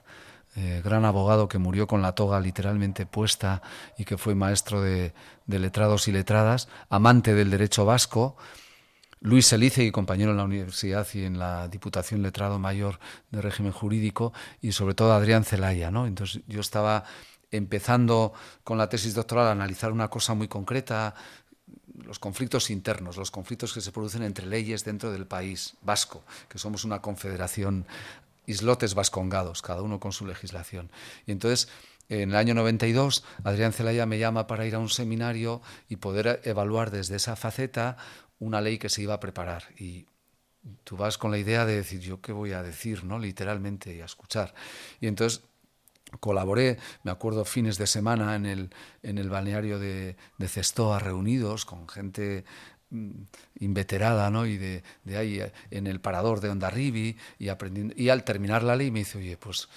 [0.57, 3.63] eh, gran abogado que murió con la toga literalmente puesta
[3.97, 5.13] y que fue maestro de
[5.47, 8.37] letrados y letradas, amante del derecho vasco,
[9.21, 12.99] Luis Elice, y compañero en la universidad y en la Diputación Letrado Mayor
[13.31, 15.91] de Régimen Jurídico, y sobre todo Adrián Celaya.
[15.91, 16.07] ¿no?
[16.07, 17.05] Entonces yo estaba
[17.51, 18.33] empezando
[18.65, 21.15] con la tesis doctoral a analizar una cosa muy concreta,
[22.05, 26.59] los conflictos internos, los conflictos que se producen entre leyes dentro del país vasco, que
[26.59, 27.87] somos una confederación,
[28.47, 30.91] islotes vascongados, cada uno con su legislación.
[31.27, 31.69] Y entonces
[32.09, 35.61] en el año 92, Adrián Celaya me llama para ir a un seminario
[35.91, 37.99] y poder evaluar desde esa faceta
[38.39, 40.07] una ley que se iba a preparar y
[40.85, 43.19] tú vas con la idea de decir yo qué voy a decir, ¿no?
[43.19, 44.55] Literalmente y a escuchar.
[45.01, 45.43] Y entonces
[46.21, 48.71] colaboré, me acuerdo fines de semana en el,
[49.03, 50.17] en el balneario de,
[50.47, 52.45] Cestoa reunidos con gente
[53.61, 54.47] inveterada, ¿no?
[54.47, 58.77] Y de, de ahí en el parador de Ondarribi y aprendiendo y al terminar la
[58.77, 59.69] ley me dice, "Oye, pues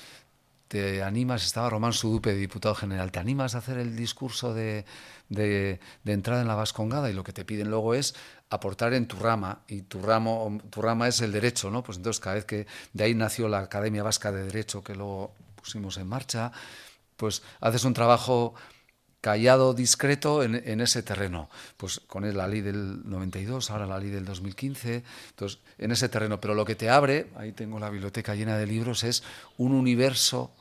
[0.71, 4.85] te animas, estaba Román Sudupe, diputado general, ¿te animas a hacer el discurso de,
[5.27, 7.09] de, entrada en la Vascongada?
[7.09, 8.15] Y lo que te piden luego es
[8.51, 11.81] aportar en tu rama, y tu, ramo, tu rama es el derecho, ¿no?
[11.83, 15.33] Pues entonces cada vez que de ahí nació la Academia Vasca de Derecho, que luego
[15.55, 16.51] pusimos en marcha,
[17.15, 18.53] pues haces un trabajo
[19.21, 21.49] callado, discreto en, en, ese terreno.
[21.77, 26.41] Pues con la ley del 92, ahora la ley del 2015, entonces en ese terreno.
[26.41, 29.23] Pero lo que te abre, ahí tengo la biblioteca llena de libros, es
[29.57, 30.51] un universo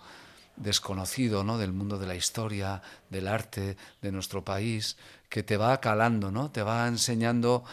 [0.56, 1.58] desconocido ¿no?
[1.58, 4.96] del mundo de la historia, del arte, de nuestro país,
[5.30, 6.50] que te va calando, ¿no?
[6.50, 7.64] te va enseñando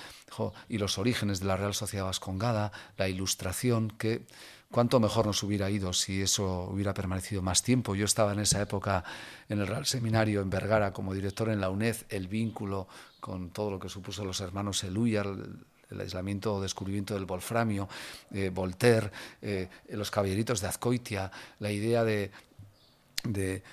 [0.70, 4.26] y los orígenes de la Real Sociedad Vascongada, la ilustración, que
[4.72, 7.96] cuánto mejor nos hubiera ido si eso hubiera permanecido más tiempo.
[7.96, 9.04] Yo estaba en esa época
[9.50, 12.88] en el Real Seminario en Vergara como director en la UNED, el vínculo
[13.20, 15.28] con todo lo que supuso los hermanos Eluyar,
[15.90, 17.88] el aislamiento o descubrimiento del wolframio,
[18.32, 22.32] eh, Voltaire, eh, los caballeritos de Azcoitia, la idea de,
[23.24, 23.64] de,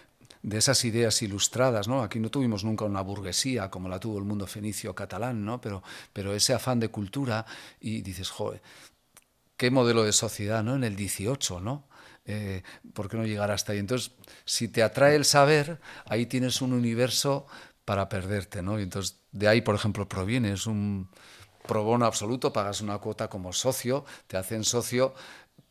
[0.45, 2.03] de, esas ideas ilustradas, ¿no?
[2.03, 5.61] Aquí no tuvimos nunca una burguesía como la tuvo el mundo fenicio catalán, ¿no?
[5.61, 5.83] Pero,
[6.13, 7.47] pero ese afán de cultura
[7.81, 8.63] y dices, joder,
[9.57, 10.75] qué modelo de sociedad, ¿no?
[10.77, 11.89] En el 18, ¿no?
[12.27, 13.79] Eh, ¿Por qué no llegar hasta ahí?
[13.79, 14.13] Entonces,
[14.45, 17.47] si te atrae el saber, ahí tienes un universo
[17.85, 18.79] para perderte, ¿no?
[18.79, 21.09] Y entonces, de ahí, por ejemplo, proviene, es un
[21.67, 25.15] pro bono absoluto, pagas una cuota como socio, te hacen socio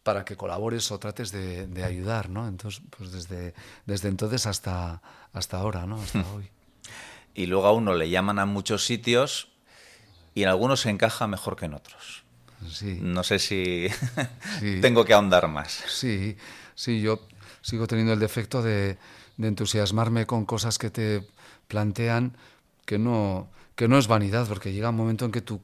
[0.04, 2.48] para que colabores o trates de, de ayudar, ¿no?
[2.48, 3.54] Entonces, pues desde,
[3.86, 5.02] desde entonces hasta,
[5.32, 6.02] hasta ahora, ¿no?
[6.02, 6.50] Hasta hoy.
[7.34, 9.50] Y luego a uno le llaman a muchos sitios
[10.36, 12.24] y en algunos se encaja mejor que en otros.
[12.70, 13.00] Sí.
[13.02, 13.88] No sé si
[14.60, 14.80] sí.
[14.82, 15.84] tengo que ahondar más.
[15.88, 16.38] Sí,
[16.76, 17.26] sí, yo
[17.62, 18.98] sigo teniendo el defecto de,
[19.38, 21.28] de, entusiasmarme con cosas que te
[21.68, 22.38] plantean
[22.86, 25.62] que no, que no es vanidad, porque llega un momento en que tú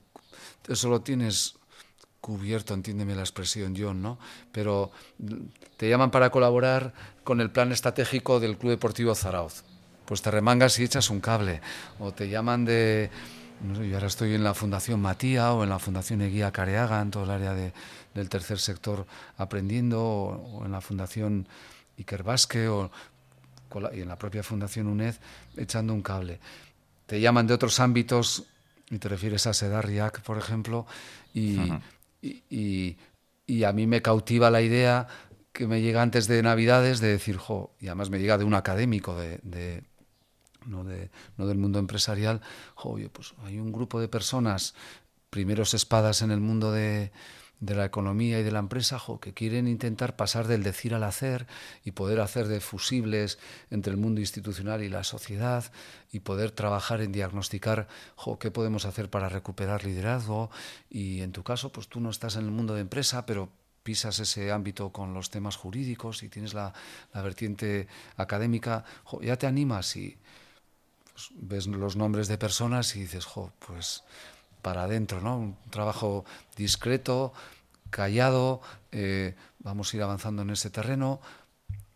[0.68, 1.56] eso lo tienes
[2.22, 4.20] cubierto, entiéndeme la expresión, John, ¿no?
[4.52, 4.92] Pero
[5.78, 6.94] te llaman para colaborar
[7.24, 9.64] con el plan estratégico del Club Deportivo Zarauz.
[10.06, 11.62] Pues te remangas y echas un cable.
[12.00, 13.10] O te llaman de
[13.62, 17.02] no sé, yo ahora estoy en la Fundación Matía o en la Fundación Eguía Careaga,
[17.02, 17.74] en todo el área de,
[18.14, 19.06] del tercer sector
[19.38, 21.48] aprendiendo, o, o en la Fundación
[21.98, 22.90] Iker Basque, o
[23.94, 25.16] y en la propia Fundación UNED
[25.58, 26.40] echando un cable.
[27.06, 28.44] Te llaman de otros ámbitos
[28.90, 30.86] y te refieres a Sedarriac, por ejemplo,
[31.34, 31.60] y,
[32.22, 32.98] y,
[33.64, 35.08] a mí me cautiva la idea
[35.52, 38.54] que me llega antes de Navidades de decir, jo, y además me llega de un
[38.54, 39.84] académico de,
[40.66, 42.42] no, de, no del mundo empresarial,
[42.76, 44.76] jo, pues hay un grupo de personas,
[45.30, 47.12] primeros espadas en el mundo de,
[47.60, 51.48] de la economía y de la empresa que quieren intentar pasar del decir al hacer
[51.84, 53.38] y poder hacer de fusibles
[53.70, 55.66] entre el mundo institucional y la sociedad
[56.12, 57.88] y poder trabajar en diagnosticar
[58.40, 60.50] qué podemos hacer para recuperar liderazgo.
[60.90, 63.50] Y en tu caso pues tú no estás en el mundo de empresa pero
[63.84, 66.74] pisas ese ámbito con los temas jurídicos y tienes la,
[67.14, 67.88] vertiente
[68.18, 68.86] académica.
[69.22, 70.18] Ya te animas y
[71.12, 73.28] pues, ves los nombres de personas y dices
[73.66, 74.04] pues
[74.62, 75.38] para adentro, ¿no?
[75.38, 77.34] Un trabajo discreto,
[77.90, 81.22] callado, eh, vamos a ir avanzando en ese terreno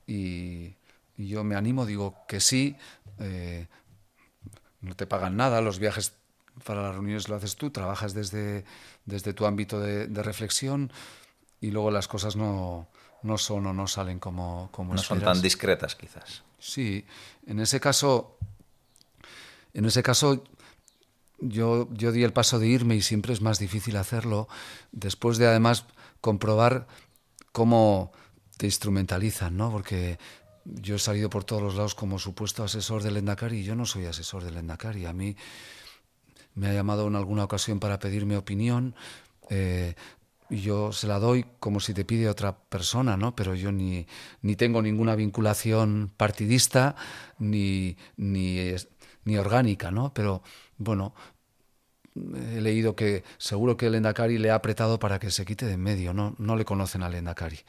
[0.08, 0.76] y,
[1.18, 2.76] yo me animo, digo que sí,
[3.20, 3.68] eh,
[4.82, 6.14] no te pagan nada, los viajes
[6.66, 8.66] para las reuniones lo haces tú, trabajas desde,
[9.06, 10.92] desde tu ámbito de, reflexión
[11.62, 12.88] y luego las cosas no,
[13.22, 16.44] no son o no salen como, como no son tan discretas quizás.
[16.60, 17.06] Sí,
[17.46, 18.38] en ese caso,
[19.74, 20.44] en ese caso
[21.50, 24.48] yo, yo di el paso de irme y siempre es más difícil hacerlo
[24.92, 25.86] después de además
[26.22, 26.88] comprobar
[27.52, 28.12] cómo
[28.58, 29.72] te instrumentalizan, ¿no?
[29.72, 30.18] Porque
[30.66, 33.86] yo he salido por todos los lados como supuesto asesor del Endacari y yo no
[33.86, 35.06] soy asesor del Endacari.
[35.06, 35.36] A mí
[36.56, 38.96] me ha llamado en alguna ocasión para pedirme opinión
[39.50, 39.96] eh,
[40.50, 43.36] y yo se la doy como si te pide otra persona, ¿no?
[43.36, 44.08] Pero yo ni,
[44.42, 46.96] ni tengo ninguna vinculación partidista
[47.40, 48.74] ni, ni,
[49.26, 50.14] ni orgánica, ¿no?
[50.14, 50.44] Pero
[50.78, 51.14] bueno,
[52.16, 55.74] he leído que seguro que el Endacari le ha apretado para que se quite de
[55.74, 56.14] en medio.
[56.14, 57.60] No, no le conocen al Endacari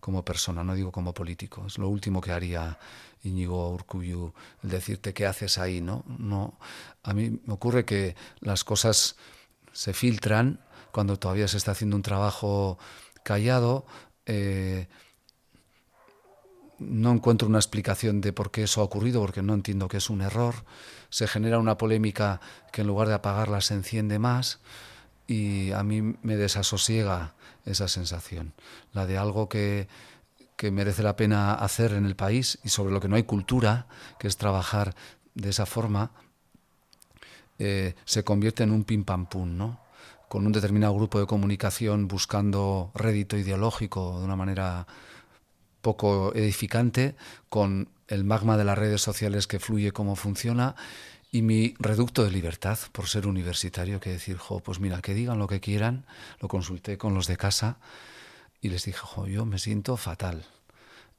[0.00, 1.66] como persona, no digo como político.
[1.66, 2.78] Es lo último que haría
[3.22, 4.32] Íñigo Urcuyu,
[4.62, 6.04] el decirte qué haces ahí, ¿no?
[6.06, 6.58] no
[7.02, 9.16] A mí me ocurre que las cosas
[9.72, 10.60] se filtran
[10.92, 12.78] cuando todavía se está haciendo un trabajo
[13.24, 13.86] callado.
[14.26, 14.88] Eh,
[16.78, 20.10] no encuentro una explicación de por qué eso ha ocurrido, porque no entiendo que es
[20.10, 20.54] un error.
[21.10, 22.40] Se genera una polémica
[22.72, 24.60] que en lugar de apagarla se enciende más
[25.26, 27.34] y a mí me desasosiega
[27.64, 28.54] esa sensación,
[28.92, 29.88] la de algo que,
[30.56, 33.86] que merece la pena hacer en el país y sobre lo que no hay cultura,
[34.18, 34.94] que es trabajar
[35.34, 36.12] de esa forma,
[37.58, 39.80] eh, se convierte en un pim pam pum, ¿no?
[40.28, 44.86] con un determinado grupo de comunicación buscando rédito ideológico de una manera
[45.80, 47.16] poco edificante
[47.48, 50.74] con el magma de las redes sociales que fluye como funciona
[51.30, 55.38] y mi reducto de libertad por ser universitario, que decir, jo, pues mira, que digan
[55.38, 56.06] lo que quieran,
[56.40, 57.78] lo consulté con los de casa
[58.62, 60.46] y les dije, jo, yo me siento fatal.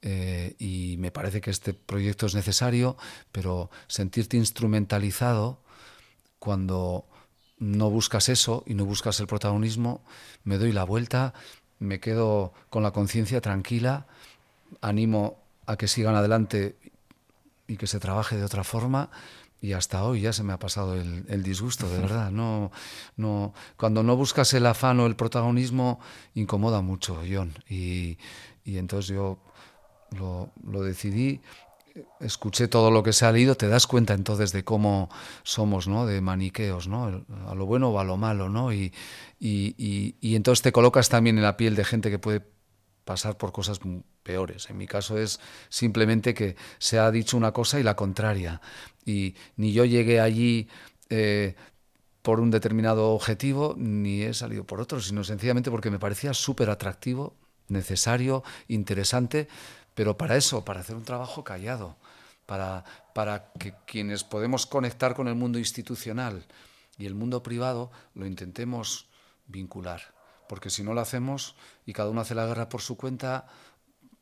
[0.02, 2.98] Eh, y me parece que este proyecto es necesario,
[3.32, 5.62] pero sentirte instrumentalizado
[6.40, 7.06] cuando
[7.60, 10.02] no buscas eso y no buscas el protagonismo,
[10.44, 11.34] me doy la vuelta,
[11.78, 14.08] me quedo con la conciencia tranquila
[14.82, 15.39] animo
[15.70, 16.76] a que sigan adelante
[17.68, 19.12] y que se trabaje de otra forma.
[19.62, 22.32] Y hasta hoy ya se me ha pasado el, disgusto, de verdad.
[22.32, 22.72] No,
[23.18, 26.00] no, cuando no buscas el afán o el protagonismo,
[26.34, 27.54] incomoda mucho, John.
[27.70, 28.18] Y,
[28.64, 29.38] y entonces yo
[30.18, 31.42] lo, lo, decidí,
[32.20, 35.10] escuché todo lo que se ha leído, te das cuenta entonces de cómo
[35.44, 36.08] somos, ¿no?
[36.08, 37.26] De maniqueos, ¿no?
[37.48, 38.74] A lo bueno o a lo malo, ¿no?
[38.74, 38.92] Y,
[39.40, 42.42] y, y, y entonces te colocas también en la piel de gente que puede
[43.10, 43.80] pasar por cosas
[44.22, 44.70] peores.
[44.70, 48.62] En mi caso es simplemente que se ha dicho una cosa y la contraria.
[49.04, 50.68] Y ni yo llegué allí
[51.10, 51.56] eh,
[52.22, 56.70] por un determinado objetivo, ni he salido por otro, sino sencillamente porque me parecía súper
[56.70, 57.34] atractivo,
[57.68, 59.48] necesario, interesante,
[59.96, 61.98] pero para eso, para hacer un trabajo callado,
[62.46, 62.84] para,
[63.16, 66.46] para que quienes podemos conectar con el mundo institucional
[67.00, 69.10] y el mundo privado lo intentemos
[69.48, 70.19] vincular
[70.50, 73.46] porque si no lo hacemos y cada uno hace la guerra por su cuenta,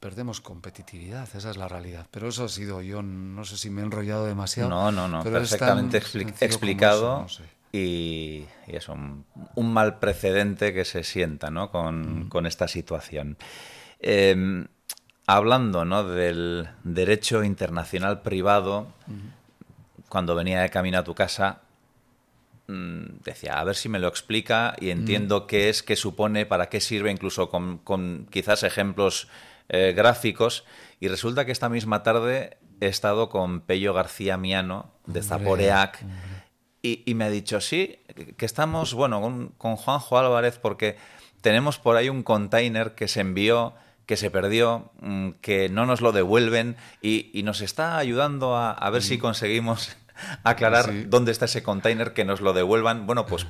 [0.01, 2.05] perdemos competitividad, esa es la realidad.
[2.11, 4.69] Pero eso ha sido yo, no sé si me he enrollado demasiado.
[4.69, 5.97] No, no, no, perfectamente
[6.41, 7.25] explicado.
[7.71, 9.25] y, es un,
[9.55, 11.71] mal precedente que se sienta ¿no?
[11.71, 12.45] con, mm.
[12.45, 13.37] esta situación.
[14.01, 14.67] Em,
[15.27, 16.03] hablando ¿no?
[16.03, 18.87] del derecho internacional privado,
[20.09, 21.66] cuando venía de camino a tu casa, Mm,
[22.67, 26.81] decía, a ver si me lo explica y entiendo qué es, qué supone, para qué
[26.81, 29.27] sirve, incluso con, quizás ejemplos
[29.69, 30.65] eh, gráficos.
[30.99, 36.03] Y resulta que esta misma tarde he estado con Pello García Miano, de Zaporeac,
[36.81, 37.99] y, me ha dicho, sí,
[38.37, 40.95] que estamos, bueno, con, con Juanjo Álvarez, porque
[41.41, 43.73] tenemos por ahí un container que se envió
[44.07, 49.03] que se perdió, mm, que no nos lo devuelven y, nos está ayudando a, ver
[49.03, 49.95] si conseguimos
[50.43, 53.05] aclarar dónde está ese container, que nos lo devuelvan.
[53.05, 53.47] Bueno, pues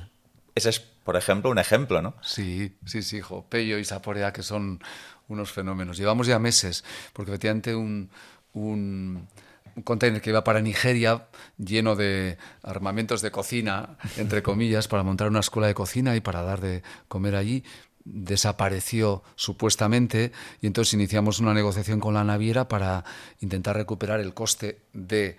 [0.54, 2.14] ese es, por ejemplo, un ejemplo, ¿no?
[2.22, 3.46] Sí, sí, sí, hijo.
[3.48, 4.80] Pello y Saporea, que son
[5.28, 5.96] unos fenómenos.
[5.96, 8.10] Llevamos ya meses, porque efectivamente un,
[8.54, 9.28] un,
[9.84, 15.40] container que iba para Nigeria lleno de armamentos de cocina, entre comillas, para montar una
[15.40, 17.62] escuela de cocina y para dar de comer allí,
[18.04, 23.04] desapareció supuestamente y entonces iniciamos una negociación con la naviera para
[23.40, 25.36] intentar recuperar el coste de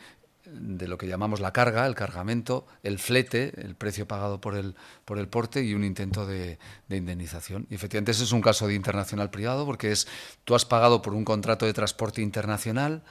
[0.52, 4.76] de lo que llamamos la carga, el cargamento, el flete, el precio pagado por el,
[5.06, 7.68] por el porte y un intento de, indemnización.
[7.70, 10.08] Y efectivamente ese es un caso de internacional privado porque es
[10.44, 13.04] tú has pagado por un contrato de transporte internacional,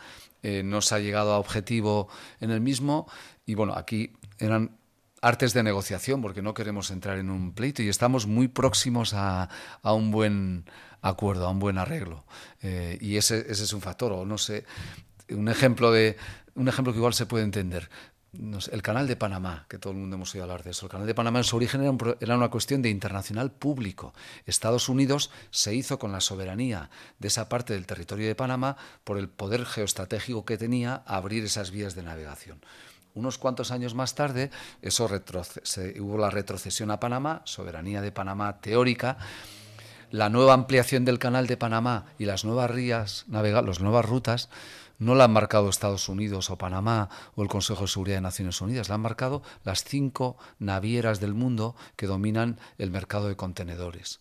[0.43, 2.09] eh, no se ha llegado a objetivo
[2.41, 3.11] en el mismo
[3.47, 4.79] y bueno, aquí eran
[5.21, 9.49] artes de negociación porque no queremos entrar en un pleito y estamos muy próximos a,
[9.83, 10.65] a un buen
[11.03, 12.25] acuerdo, a un buen arreglo.
[12.63, 14.65] Eh, y ese, ese es un factor, o no sé,
[15.31, 16.17] un ejemplo de,
[16.59, 17.89] un ejemplo que igual se puede entender.
[18.33, 20.87] el canal de Panamá, que todo el mundo hemos oído hablar de eso.
[20.87, 21.81] El canal de Panamá en su origen
[22.21, 24.13] era, una cuestión de internacional público.
[24.45, 29.19] Estados Unidos se hizo con la soberanía de esa parte del territorio de Panamá por
[29.19, 32.61] el poder geoestratégico que tenía abrir esas vías de navegación.
[33.15, 34.51] Unos cuantos años más tarde,
[34.83, 39.17] eso hubo la retrocesión a Panamá, soberanía de Panamá teórica,
[40.11, 44.49] la nueva ampliación del canal de Panamá y las nuevas rías, las nuevas rutas
[44.99, 48.61] no la han marcado Estados Unidos o Panamá o el Consejo de Seguridad de Naciones
[48.61, 54.21] Unidas, la han marcado las cinco navieras del mundo que dominan el mercado de contenedores.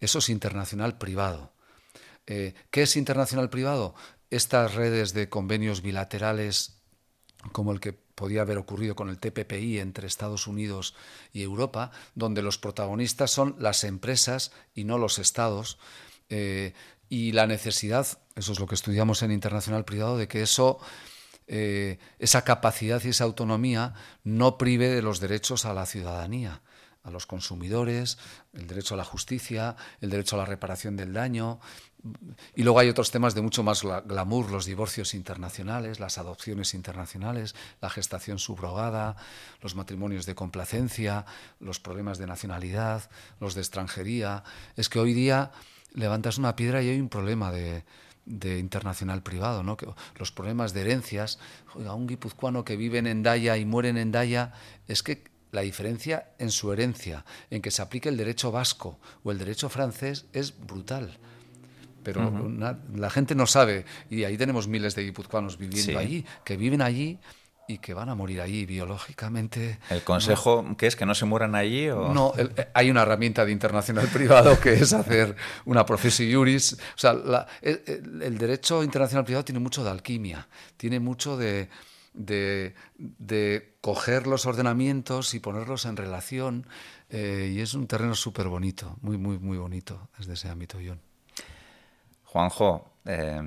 [0.00, 1.52] Eso es internacional privado.
[2.26, 3.94] Eh, ¿Qué es internacional privado?
[4.30, 6.80] Estas redes de convenios bilaterales
[7.52, 10.94] como el que podía haber ocurrido con el TPPI entre Estados Unidos
[11.32, 15.78] y Europa, donde los protagonistas son las empresas y no los estados,
[16.28, 16.74] eh,
[17.08, 18.06] y la necesidad,
[18.40, 20.78] eso es lo que estudiamos en Internacional Privado, de que eso,
[21.46, 23.92] eh, esa capacidad y esa autonomía
[24.24, 26.62] no prive de los derechos a la ciudadanía,
[27.02, 28.16] a los consumidores,
[28.54, 31.60] el derecho a la justicia, el derecho a la reparación del daño.
[32.54, 37.54] Y luego hay otros temas de mucho más glamour, los divorcios internacionales, las adopciones internacionales,
[37.82, 39.16] la gestación subrogada,
[39.60, 41.26] los matrimonios de complacencia,
[41.58, 44.44] los problemas de nacionalidad, los de extranjería.
[44.76, 45.50] Es que hoy día
[45.92, 47.84] levantas una piedra y hay un problema de,
[48.26, 49.76] internacional privado, ¿no?
[49.76, 51.38] Que los problemas de herencias,
[51.86, 54.52] a un guipuzcoano que vive en Daya y muere en Daya,
[54.88, 59.32] es que la diferencia en su herencia, en que se aplique el derecho vasco o
[59.32, 61.18] el derecho francés, es brutal.
[62.02, 62.48] Pero
[62.94, 67.18] la gente no sabe, y ahí tenemos miles de guipuzcoanos viviendo allí, que viven allí
[67.70, 69.78] y que van a morir allí biológicamente.
[69.90, 70.96] ¿El consejo qué es?
[70.96, 71.88] ¿Que no se mueran allí?
[71.88, 72.12] O?
[72.12, 76.72] No, eh, hay una herramienta de internacional privado que es hacer una profesión juris.
[76.72, 77.12] O sea,
[77.62, 81.68] el, derecho internacional privado tiene mucho de alquimia, tiene mucho de,
[82.12, 82.74] de,
[83.80, 86.66] coger los ordenamientos y ponerlos en relación.
[87.08, 91.00] Eh, y es un terreno súper bonito, muy, muy, muy bonito desde ese ámbito, John.
[92.24, 93.40] Juanjo, eh,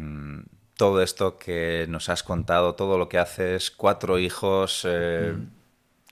[0.83, 5.47] todo esto que nos has contado, todo lo que haces, cuatro hijos, eh, mm.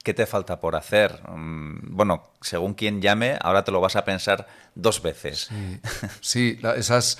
[0.01, 1.19] ¿qué te falta por hacer?
[1.28, 5.49] Mm, bueno, según quien llame, ahora te lo vas a pensar dos veces.
[6.22, 7.17] Sí, esa es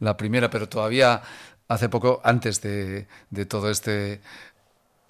[0.00, 1.20] la primera, pero todavía
[1.68, 4.22] hace poco, antes de, de todo este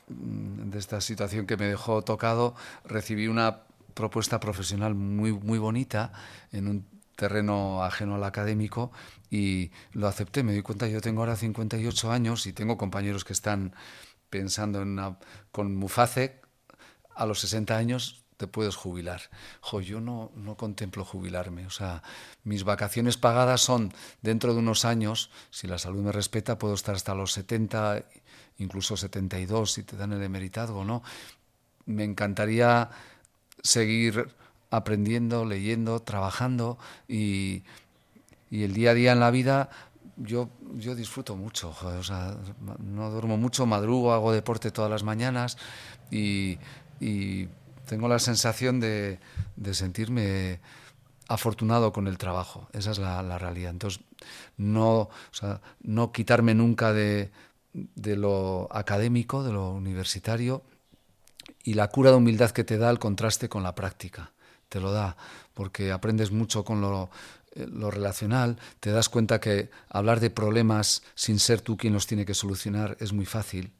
[0.08, 3.60] mm, de esta situación que me dejó tocado, recibí una
[3.94, 6.10] propuesta profesional muy, muy bonita
[6.50, 8.92] en un terreno ajeno al académico
[9.30, 10.42] y lo acepté.
[10.42, 13.74] Me di cuenta, yo tengo ahora 58 años y tengo compañeros que están
[14.30, 15.18] pensando en una,
[15.52, 16.40] con Muface,
[17.14, 19.22] a los 60 años te puedes jubilar.
[19.60, 21.66] Jo, yo no, no contemplo jubilarme.
[21.66, 22.02] O sea,
[22.42, 23.92] mis vacaciones pagadas son
[24.22, 28.04] dentro de unos años, si la salud me respeta, puedo estar hasta los 70,
[28.58, 31.02] incluso 72 si te dan el emeritazgo, ¿no?
[31.86, 32.90] Me encantaría
[33.62, 34.28] seguir
[34.76, 37.62] aprendiendo, leyendo, trabajando y,
[38.50, 39.68] el día a día en la vida
[40.16, 41.74] yo, yo disfruto mucho,
[42.78, 45.56] no duermo mucho, madrugo, hago deporte todas las mañanas
[46.10, 46.58] y,
[47.86, 49.18] tengo la sensación de,
[49.72, 50.60] sentirme
[51.28, 53.72] afortunado con el trabajo, esa es la, realidad.
[53.72, 54.00] Entonces,
[54.56, 55.10] no,
[55.82, 57.32] no quitarme nunca de,
[57.72, 60.62] de lo académico, de lo universitario
[61.64, 64.30] y la cura de humildad que te da el contraste con la práctica
[64.74, 65.16] te lo da,
[65.54, 67.08] porque aprendes mucho con lo,
[67.52, 72.08] eh, lo relacional, te das cuenta que hablar de problemas sin ser tú quien los
[72.08, 73.70] tiene que solucionar es muy fácil.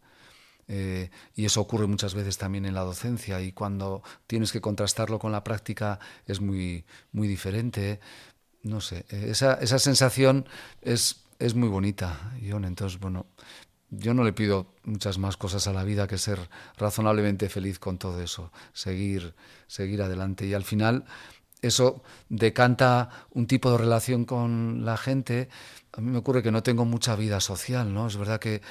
[0.69, 5.19] Eh, y eso ocurre muchas veces también en la docencia y cuando tienes que contrastarlo
[5.19, 7.99] con la práctica es muy, muy diferente.
[8.63, 10.47] no sé, esa, esa sensación
[10.81, 12.65] es, es muy bonita, John.
[12.65, 13.27] Entonces, bueno,
[13.91, 17.99] yo no le pido muchas más cosas a la vida que ser razonablemente feliz con
[17.99, 19.35] todo eso, seguir,
[19.67, 20.47] seguir adelante.
[20.47, 21.05] Y al final
[21.63, 25.49] eso decanta un tipo de relación con la gente.
[25.93, 28.07] A mí me ocurre que no tengo mucha vida social, ¿no?
[28.07, 28.63] Es verdad que,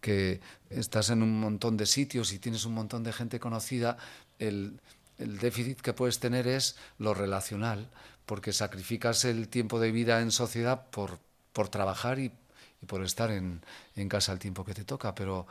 [0.00, 0.40] que
[0.70, 3.96] estás en un montón de sitios y tienes un montón de gente conocida.
[4.38, 4.80] El,
[5.18, 7.88] el déficit que puedes tener es lo relacional,
[8.26, 11.18] porque sacrificas el tiempo de vida en sociedad por,
[11.52, 12.32] por trabajar y
[12.82, 13.62] y por estar en,
[13.94, 15.46] en casa el tiempo que te toca, pero,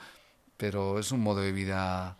[0.58, 2.18] pero es un modo de vida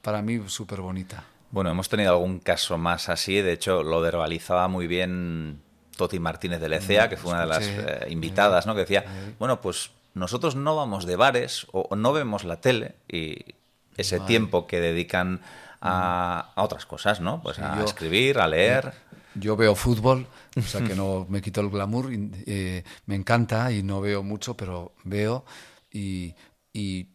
[0.00, 1.24] para mí súper bonita.
[1.50, 5.60] Bueno, hemos tenido algún caso más así, de hecho lo verbalizaba muy bien
[5.96, 8.74] Toti Martínez de Lecea, que fue una de las eh, invitadas, ¿no?
[8.74, 9.04] que decía,
[9.38, 13.54] bueno, pues nosotros no vamos de bares o, no vemos la tele y
[13.96, 15.40] ese tiempo que dedican
[15.80, 17.42] a, a, otras cosas, ¿no?
[17.42, 18.94] Pues a escribir, a leer.
[19.34, 23.82] Yo veo fútbol, o sea que no me quito el glamour, eh, me encanta y
[23.82, 25.44] no veo mucho, pero veo
[25.90, 26.34] y,
[26.72, 27.08] y,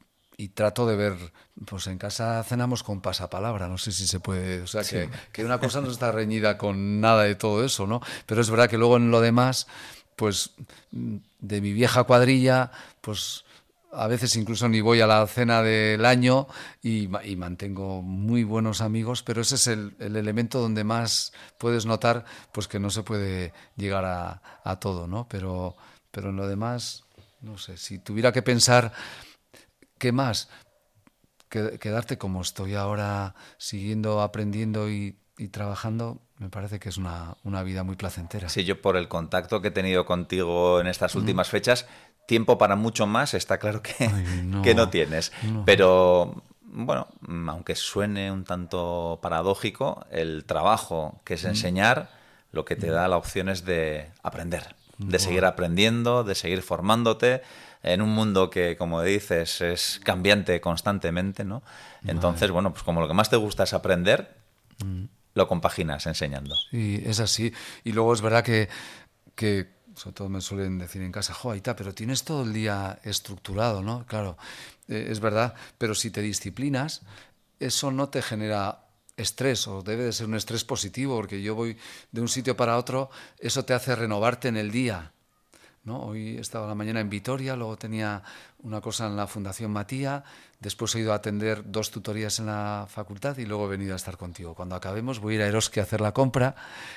[0.54, 1.16] trato de ver,
[1.66, 5.44] pues en casa cenamos con pasapalabra, no sé si se puede, o sea que, que,
[5.44, 8.02] una cosa no está reñida con nada de todo eso, ¿no?
[8.26, 9.68] Pero es verdad que luego en lo demás,
[10.16, 10.52] pues
[10.92, 12.72] de mi vieja cuadrilla,
[13.02, 13.46] pues
[13.98, 16.48] a veces incluso ni voy a la cena del año
[16.82, 22.68] y, mantengo muy buenos amigos, pero ese es el, elemento donde más puedes notar pues
[22.68, 25.28] que no se puede llegar a, todo, ¿no?
[25.28, 25.76] Pero,
[26.12, 27.06] pero en lo demás,
[27.42, 28.94] no sé, si tuviera que pensar,
[29.98, 30.50] ¿qué más?
[31.50, 35.18] Quedarte como estoy ahora, siguiendo aprendiendo y,
[35.52, 38.50] trabajando, me parece que es una, una, vida muy placentera.
[38.50, 41.88] Sí, yo por el contacto que he tenido contigo en estas últimas fechas,
[42.28, 44.08] tiempo para mucho más está claro que
[44.44, 45.32] no, que no tienes.
[45.66, 47.08] Pero bueno,
[47.48, 51.48] aunque suene un tanto paradójico, el trabajo que es mm.
[51.48, 52.12] enseñar,
[52.52, 52.94] lo que te mm.
[52.94, 57.42] da la opción es de aprender, de seguir aprendiendo, de seguir formándote
[57.82, 61.64] en un mundo que, como dices, es cambiante constantemente, ¿no?
[62.06, 64.36] Entonces, bueno, pues como lo que más te gusta es aprender,
[64.84, 65.06] mm.
[65.34, 66.56] lo compaginas enseñando.
[66.72, 67.54] Sí, es así.
[67.86, 68.68] Y luego es verdad que,
[69.36, 73.00] que sobre todo me suelen decir en casa, jo, está, pero tienes todo el día
[73.04, 74.06] estructurado, ¿no?
[74.06, 74.38] Claro,
[74.88, 77.02] eh, es verdad, pero si te disciplinas,
[77.60, 78.86] eso no te genera
[79.18, 81.78] estrés o debe de ser un estrés positivo, porque yo voy
[82.12, 85.12] de un sitio para otro, eso te hace renovarte en el día.
[85.90, 88.22] Hoy estaba la mañana en Vitoria, luego tenía
[88.64, 90.24] una cosa en la Fundación Matía,
[90.60, 93.98] después he ido a atender dos tutorías en la facultad y luego he venido a
[93.98, 94.56] estar contigo.
[94.56, 96.56] Cuando acabemos voy a ir a Eroski a hacer la compra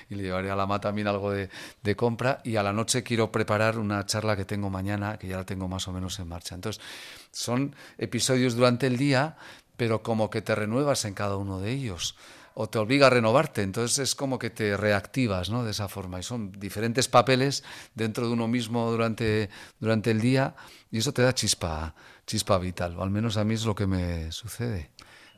[0.09, 1.51] y le llevaré a la MA también algo de,
[1.83, 5.37] de, compra y a la noche quiero preparar una charla que tengo mañana, que ya
[5.37, 6.55] la tengo más o menos en marcha.
[6.55, 6.83] Entonces,
[7.31, 9.37] son episodios durante el día,
[9.77, 12.17] pero como que te renuevas en cada uno de ellos
[12.55, 13.63] o te obliga a renovarte.
[13.63, 15.65] Entonces es como que te reactivas ¿no?
[15.65, 16.19] de esa forma.
[16.21, 20.55] Y son diferentes papeles dentro de uno mismo durante, durante el día
[20.91, 21.95] y eso te da chispa,
[22.27, 22.97] chispa vital.
[22.97, 24.91] O al menos a mí es lo que me sucede.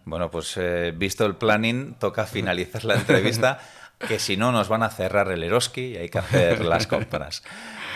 [0.05, 3.61] Bueno, pues eh, visto el planning, toca finalizar la entrevista,
[3.99, 7.43] que si no nos van a cerrar el Eroski y hay que hacer las compras.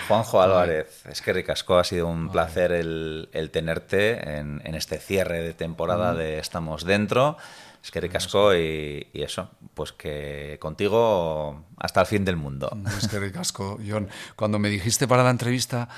[0.07, 5.53] Juanjo Álvarez, es que ricasco, ha sido un placer el, tenerte en, este cierre de
[5.53, 7.37] temporada de Estamos Dentro.
[7.83, 12.70] Es que ricasco y, y, eso, pues que contigo hasta el fin del mundo.
[12.99, 14.09] Es que ricasco, John.
[14.35, 15.89] Cuando me dijiste para la entrevista,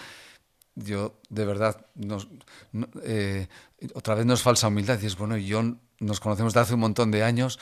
[0.74, 1.86] yo de verdad,
[3.02, 3.48] eh,
[3.94, 7.10] otra vez no es falsa humildad, dices, bueno, John, nos conocemos de hace un montón
[7.10, 7.58] de años,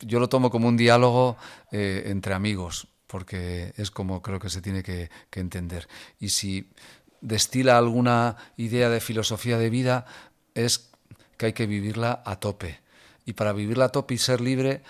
[0.00, 1.36] yo lo tomo como un diálogo
[1.72, 5.88] eh, entre amigos, porque es como creo que se tiene que, que entender.
[6.18, 6.70] Y si
[7.20, 10.06] destila alguna idea de filosofía de vida,
[10.54, 10.90] es
[11.36, 12.80] que hay que vivirla a tope
[13.30, 14.82] y para vivir la top y ser libre,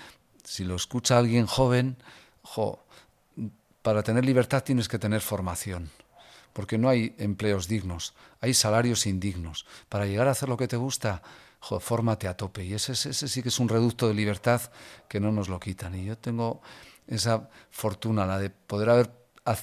[0.44, 1.96] si lo escucha alguien joven,
[3.82, 5.90] para tener libertad tienes que tener formación,
[6.54, 9.66] porque no hay empleos dignos, hay salarios indignos.
[9.90, 11.22] Para llegar a hacer lo que te gusta,
[11.60, 12.64] fórmate a tope.
[12.64, 14.62] Y ese sí que es un reducto de libertad
[15.06, 15.94] que no nos lo quitan.
[15.94, 16.62] Y yo tengo
[17.06, 19.19] esa fortuna, la de poder haber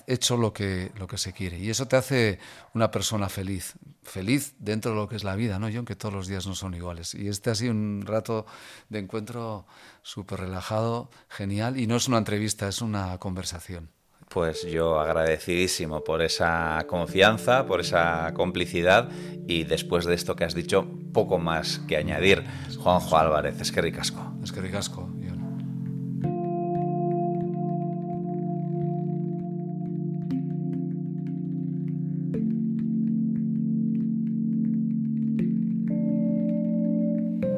[0.07, 1.57] hecho lo que, lo que se quiere.
[1.57, 2.39] Y eso te hace
[2.73, 5.69] una persona feliz, feliz dentro de lo que es la vida, ¿no?
[5.69, 7.13] Yo, aunque todos los días no son iguales.
[7.13, 8.45] Y este ha sido un rato
[8.89, 9.65] de encuentro
[10.01, 13.89] súper relajado, genial, y no es una entrevista, es una conversación.
[14.29, 19.09] Pues yo agradecidísimo por esa confianza, por esa complicidad
[19.47, 22.43] y después de esto que has dicho, poco más que añadir.
[22.77, 24.33] Juanjo Álvarez, es que ricasco.
[24.43, 25.09] Es que ricasco.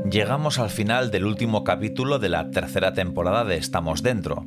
[0.05, 4.45] Llegamos al final del último capítulo de la tercera temporada de Estamos Dentro.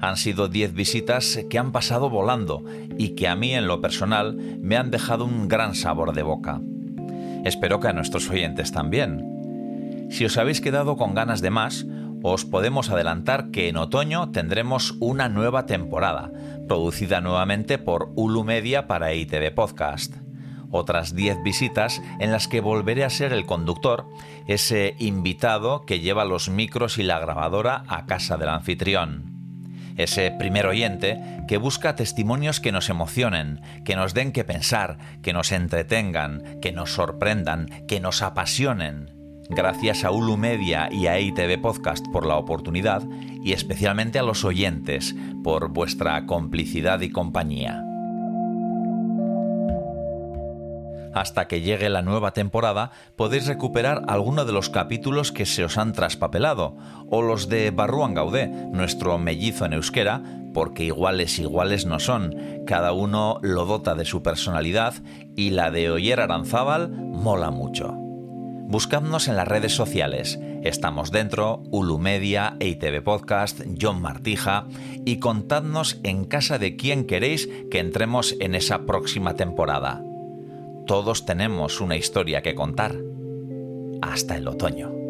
[0.00, 2.62] Han sido 10 visitas que han pasado volando
[2.98, 6.60] y que a mí en lo personal me han dejado un gran sabor de boca.
[7.44, 10.08] Espero que a nuestros oyentes también.
[10.10, 11.86] Si os habéis quedado con ganas de más,
[12.22, 16.30] os podemos adelantar que en otoño tendremos una nueva temporada,
[16.68, 20.21] producida nuevamente por Ulu Media para ITV Podcast.
[20.72, 24.08] Otras 10 visitas en las que volveré a ser el conductor,
[24.48, 29.30] ese invitado que lleva los micros y la grabadora a casa del anfitrión.
[29.96, 35.32] Ese primer oyente que busca testimonios que nos emocionen, que nos den que pensar, que
[35.32, 39.22] nos entretengan, que nos sorprendan, que nos apasionen
[39.54, 43.02] Gracias a Ulu Media y a ITV Podcast por la oportunidad
[43.44, 47.91] y especialmente a los oyentes por vuestra complicidad y compañía.
[51.14, 55.76] Hasta que llegue la nueva temporada podéis recuperar alguno de los capítulos que se os
[55.78, 56.76] han traspapelado
[57.08, 60.22] o los de Barruan Gaudé, nuestro mellizo en euskera,
[60.54, 62.34] porque iguales iguales no son,
[62.66, 64.94] cada uno lo dota de su personalidad
[65.36, 67.94] y la de Oyer Aranzábal mola mucho.
[68.72, 70.38] Buscadnos en las redes sociales.
[70.62, 74.66] Estamos dentro, Ulu Media, EITV Podcast, John Martija
[75.04, 80.02] y contadnos en casa de quién queréis que entremos en esa próxima temporada.
[80.92, 82.94] Todos tenemos una historia que contar.
[84.02, 85.01] Hasta el otoño.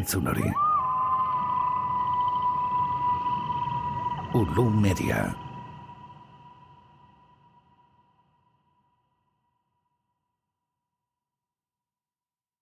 [0.00, 0.48] Entzun hori.
[4.32, 5.49] Ulu Media.